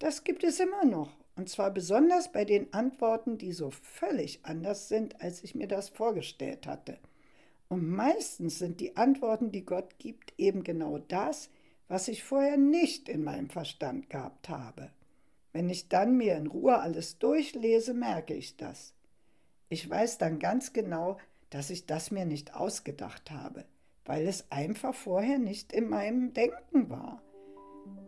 Das 0.00 0.24
gibt 0.24 0.42
es 0.42 0.58
immer 0.58 0.84
noch, 0.84 1.16
und 1.36 1.48
zwar 1.48 1.70
besonders 1.70 2.32
bei 2.32 2.44
den 2.44 2.72
Antworten, 2.72 3.38
die 3.38 3.52
so 3.52 3.70
völlig 3.70 4.40
anders 4.42 4.88
sind, 4.88 5.20
als 5.20 5.44
ich 5.44 5.54
mir 5.54 5.68
das 5.68 5.90
vorgestellt 5.90 6.66
hatte. 6.66 6.98
Und 7.68 7.88
meistens 7.88 8.58
sind 8.58 8.80
die 8.80 8.96
Antworten, 8.96 9.52
die 9.52 9.64
Gott 9.64 9.96
gibt, 10.00 10.34
eben 10.38 10.64
genau 10.64 10.98
das, 10.98 11.50
was 11.86 12.08
ich 12.08 12.24
vorher 12.24 12.56
nicht 12.56 13.08
in 13.08 13.22
meinem 13.22 13.48
Verstand 13.48 14.10
gehabt 14.10 14.48
habe. 14.48 14.90
Wenn 15.52 15.70
ich 15.70 15.88
dann 15.88 16.16
mir 16.16 16.34
in 16.34 16.48
Ruhe 16.48 16.80
alles 16.80 17.20
durchlese, 17.20 17.94
merke 17.94 18.34
ich 18.34 18.56
das. 18.56 18.92
Ich 19.70 19.88
weiß 19.88 20.16
dann 20.16 20.38
ganz 20.38 20.72
genau, 20.72 21.18
dass 21.50 21.68
ich 21.68 21.84
das 21.84 22.10
mir 22.10 22.24
nicht 22.24 22.54
ausgedacht 22.54 23.30
habe, 23.30 23.64
weil 24.06 24.26
es 24.26 24.50
einfach 24.50 24.94
vorher 24.94 25.38
nicht 25.38 25.72
in 25.72 25.90
meinem 25.90 26.32
Denken 26.32 26.88
war. 26.88 27.20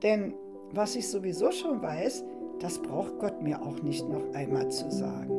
Denn 0.03 0.33
was 0.71 0.97
ich 0.97 1.09
sowieso 1.09 1.53
schon 1.53 1.83
weiß, 1.83 2.25
das 2.61 2.81
braucht 2.81 3.19
Gott 3.19 3.43
mir 3.43 3.61
auch 3.61 3.83
nicht 3.83 4.09
noch 4.09 4.33
einmal 4.33 4.71
zu 4.71 4.91
sagen. 4.91 5.37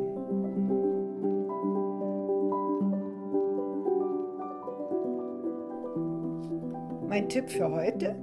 Mein 7.08 7.30
Tipp 7.30 7.50
für 7.50 7.72
heute? 7.72 8.16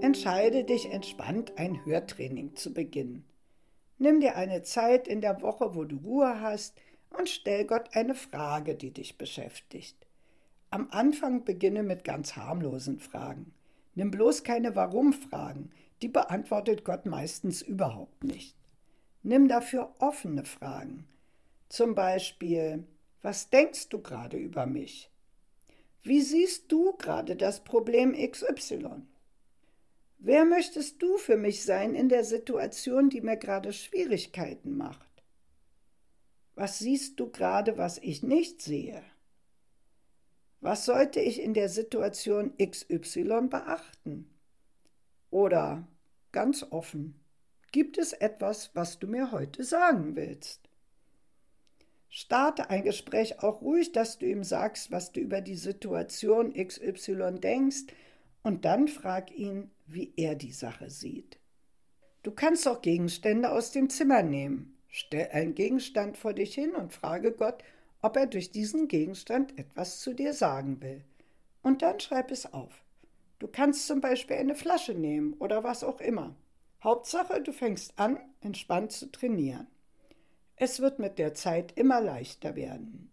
Entscheide 0.00 0.64
dich 0.64 0.90
entspannt, 0.90 1.52
ein 1.56 1.84
Hörtraining 1.84 2.56
zu 2.56 2.74
beginnen. 2.74 3.24
Nimm 3.98 4.20
dir 4.20 4.36
eine 4.36 4.62
Zeit 4.62 5.08
in 5.08 5.20
der 5.20 5.42
Woche, 5.42 5.74
wo 5.74 5.84
du 5.84 5.96
Ruhe 5.96 6.40
hast, 6.40 6.76
und 7.10 7.28
stell 7.28 7.64
Gott 7.64 7.94
eine 7.94 8.14
Frage, 8.14 8.74
die 8.74 8.90
dich 8.90 9.18
beschäftigt. 9.18 10.06
Am 10.70 10.88
Anfang 10.90 11.44
beginne 11.44 11.82
mit 11.82 12.04
ganz 12.04 12.36
harmlosen 12.36 12.98
Fragen. 12.98 13.54
Nimm 13.94 14.10
bloß 14.10 14.44
keine 14.44 14.76
Warum-Fragen, 14.76 15.70
die 16.02 16.08
beantwortet 16.08 16.84
Gott 16.84 17.06
meistens 17.06 17.62
überhaupt 17.62 18.22
nicht. 18.22 18.54
Nimm 19.22 19.48
dafür 19.48 19.94
offene 19.98 20.44
Fragen. 20.44 21.06
Zum 21.68 21.94
Beispiel, 21.94 22.84
was 23.22 23.50
denkst 23.50 23.88
du 23.88 24.00
gerade 24.00 24.36
über 24.36 24.66
mich? 24.66 25.10
Wie 26.02 26.20
siehst 26.20 26.70
du 26.70 26.92
gerade 26.96 27.34
das 27.34 27.64
Problem 27.64 28.14
XY? 28.14 29.02
Wer 30.18 30.44
möchtest 30.44 31.02
du 31.02 31.16
für 31.16 31.36
mich 31.36 31.64
sein 31.64 31.94
in 31.94 32.08
der 32.08 32.24
Situation, 32.24 33.10
die 33.10 33.20
mir 33.20 33.36
gerade 33.36 33.72
Schwierigkeiten 33.72 34.76
macht? 34.76 35.07
Was 36.58 36.80
siehst 36.80 37.20
du 37.20 37.30
gerade, 37.30 37.78
was 37.78 37.98
ich 37.98 38.24
nicht 38.24 38.60
sehe? 38.62 39.04
Was 40.60 40.86
sollte 40.86 41.20
ich 41.20 41.40
in 41.40 41.54
der 41.54 41.68
Situation 41.68 42.52
XY 42.58 43.42
beachten? 43.48 44.28
Oder 45.30 45.86
ganz 46.32 46.66
offen, 46.70 47.14
gibt 47.70 47.96
es 47.96 48.12
etwas, 48.12 48.74
was 48.74 48.98
du 48.98 49.06
mir 49.06 49.30
heute 49.30 49.62
sagen 49.62 50.16
willst? 50.16 50.68
Starte 52.08 52.70
ein 52.70 52.82
Gespräch 52.82 53.40
auch 53.40 53.62
ruhig, 53.62 53.92
dass 53.92 54.18
du 54.18 54.26
ihm 54.26 54.42
sagst, 54.42 54.90
was 54.90 55.12
du 55.12 55.20
über 55.20 55.40
die 55.40 55.54
Situation 55.54 56.54
XY 56.54 57.38
denkst, 57.40 57.84
und 58.42 58.64
dann 58.64 58.88
frag 58.88 59.30
ihn, 59.30 59.70
wie 59.86 60.12
er 60.16 60.34
die 60.34 60.52
Sache 60.52 60.90
sieht. 60.90 61.38
Du 62.24 62.32
kannst 62.32 62.66
auch 62.66 62.82
Gegenstände 62.82 63.52
aus 63.52 63.70
dem 63.70 63.88
Zimmer 63.90 64.24
nehmen. 64.24 64.77
Stell 64.88 65.28
einen 65.32 65.54
Gegenstand 65.54 66.16
vor 66.16 66.32
dich 66.32 66.54
hin 66.54 66.74
und 66.74 66.92
frage 66.92 67.32
Gott, 67.32 67.62
ob 68.00 68.16
er 68.16 68.26
durch 68.26 68.50
diesen 68.50 68.88
Gegenstand 68.88 69.58
etwas 69.58 70.00
zu 70.00 70.14
dir 70.14 70.32
sagen 70.32 70.80
will. 70.80 71.02
Und 71.62 71.82
dann 71.82 72.00
schreib 72.00 72.30
es 72.30 72.52
auf. 72.52 72.82
Du 73.38 73.46
kannst 73.46 73.86
zum 73.86 74.00
Beispiel 74.00 74.36
eine 74.36 74.54
Flasche 74.54 74.94
nehmen 74.94 75.34
oder 75.34 75.62
was 75.62 75.84
auch 75.84 76.00
immer. 76.00 76.34
Hauptsache, 76.82 77.40
du 77.42 77.52
fängst 77.52 77.92
an, 77.96 78.18
entspannt 78.40 78.92
zu 78.92 79.10
trainieren. 79.10 79.66
Es 80.56 80.80
wird 80.80 80.98
mit 80.98 81.18
der 81.18 81.34
Zeit 81.34 81.72
immer 81.76 82.00
leichter 82.00 82.56
werden. 82.56 83.10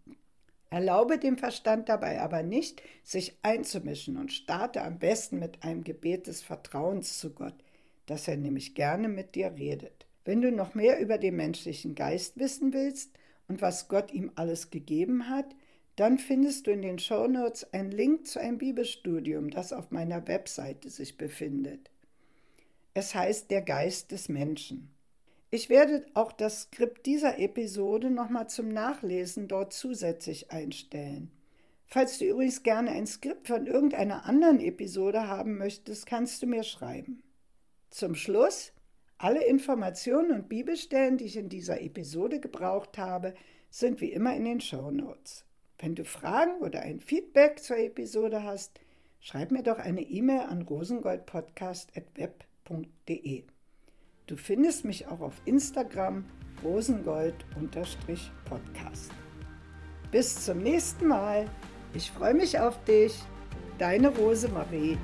Erlaube 0.68 1.18
dem 1.18 1.38
Verstand 1.38 1.88
dabei 1.88 2.20
aber 2.20 2.42
nicht, 2.42 2.82
sich 3.04 3.38
einzumischen 3.42 4.16
und 4.16 4.32
starte 4.32 4.82
am 4.82 4.98
besten 4.98 5.38
mit 5.38 5.62
einem 5.62 5.84
Gebet 5.84 6.26
des 6.26 6.42
Vertrauens 6.42 7.18
zu 7.18 7.32
Gott, 7.34 7.54
dass 8.06 8.26
er 8.26 8.36
nämlich 8.36 8.74
gerne 8.74 9.08
mit 9.08 9.36
dir 9.36 9.54
redet. 9.54 10.05
Wenn 10.26 10.42
du 10.42 10.50
noch 10.50 10.74
mehr 10.74 10.98
über 10.98 11.18
den 11.18 11.36
menschlichen 11.36 11.94
Geist 11.94 12.36
wissen 12.36 12.72
willst 12.74 13.12
und 13.46 13.62
was 13.62 13.86
Gott 13.86 14.12
ihm 14.12 14.32
alles 14.34 14.70
gegeben 14.70 15.30
hat, 15.30 15.54
dann 15.94 16.18
findest 16.18 16.66
du 16.66 16.72
in 16.72 16.82
den 16.82 16.98
Shownotes 16.98 17.72
einen 17.72 17.92
Link 17.92 18.26
zu 18.26 18.40
einem 18.40 18.58
Bibelstudium, 18.58 19.50
das 19.50 19.72
auf 19.72 19.92
meiner 19.92 20.26
Webseite 20.26 20.90
sich 20.90 21.16
befindet. 21.16 21.90
Es 22.92 23.14
heißt 23.14 23.52
Der 23.52 23.62
Geist 23.62 24.10
des 24.10 24.28
Menschen. 24.28 24.90
Ich 25.52 25.70
werde 25.70 26.04
auch 26.14 26.32
das 26.32 26.62
Skript 26.62 27.06
dieser 27.06 27.38
Episode 27.38 28.10
nochmal 28.10 28.48
zum 28.48 28.68
Nachlesen 28.68 29.46
dort 29.46 29.72
zusätzlich 29.72 30.50
einstellen. 30.50 31.30
Falls 31.86 32.18
du 32.18 32.24
übrigens 32.24 32.64
gerne 32.64 32.90
ein 32.90 33.06
Skript 33.06 33.46
von 33.46 33.68
irgendeiner 33.68 34.26
anderen 34.26 34.58
Episode 34.58 35.28
haben 35.28 35.56
möchtest, 35.56 36.04
kannst 36.04 36.42
du 36.42 36.48
mir 36.48 36.64
schreiben. 36.64 37.22
Zum 37.90 38.16
Schluss 38.16 38.72
alle 39.18 39.44
Informationen 39.44 40.32
und 40.32 40.48
Bibelstellen, 40.48 41.16
die 41.16 41.24
ich 41.24 41.36
in 41.36 41.48
dieser 41.48 41.80
Episode 41.80 42.38
gebraucht 42.40 42.98
habe, 42.98 43.34
sind 43.70 44.00
wie 44.00 44.12
immer 44.12 44.36
in 44.36 44.44
den 44.44 44.60
Show 44.60 44.90
Notes. 44.90 45.44
Wenn 45.78 45.94
du 45.94 46.04
Fragen 46.04 46.60
oder 46.60 46.82
ein 46.82 46.98
Feedback 47.00 47.60
zur 47.60 47.78
Episode 47.78 48.42
hast, 48.42 48.78
schreib 49.20 49.50
mir 49.50 49.62
doch 49.62 49.78
eine 49.78 50.02
E-Mail 50.02 50.40
an 50.40 50.60
rosengoldpodcast.web.de. 50.62 53.44
Du 54.26 54.36
findest 54.36 54.84
mich 54.84 55.06
auch 55.06 55.20
auf 55.20 55.40
Instagram 55.44 56.24
rosengold-podcast. 56.64 59.12
Bis 60.10 60.44
zum 60.44 60.58
nächsten 60.58 61.06
Mal. 61.06 61.48
Ich 61.94 62.10
freue 62.10 62.34
mich 62.34 62.58
auf 62.58 62.82
dich. 62.84 63.16
Deine 63.78 64.08
Rosemarie. 64.08 64.98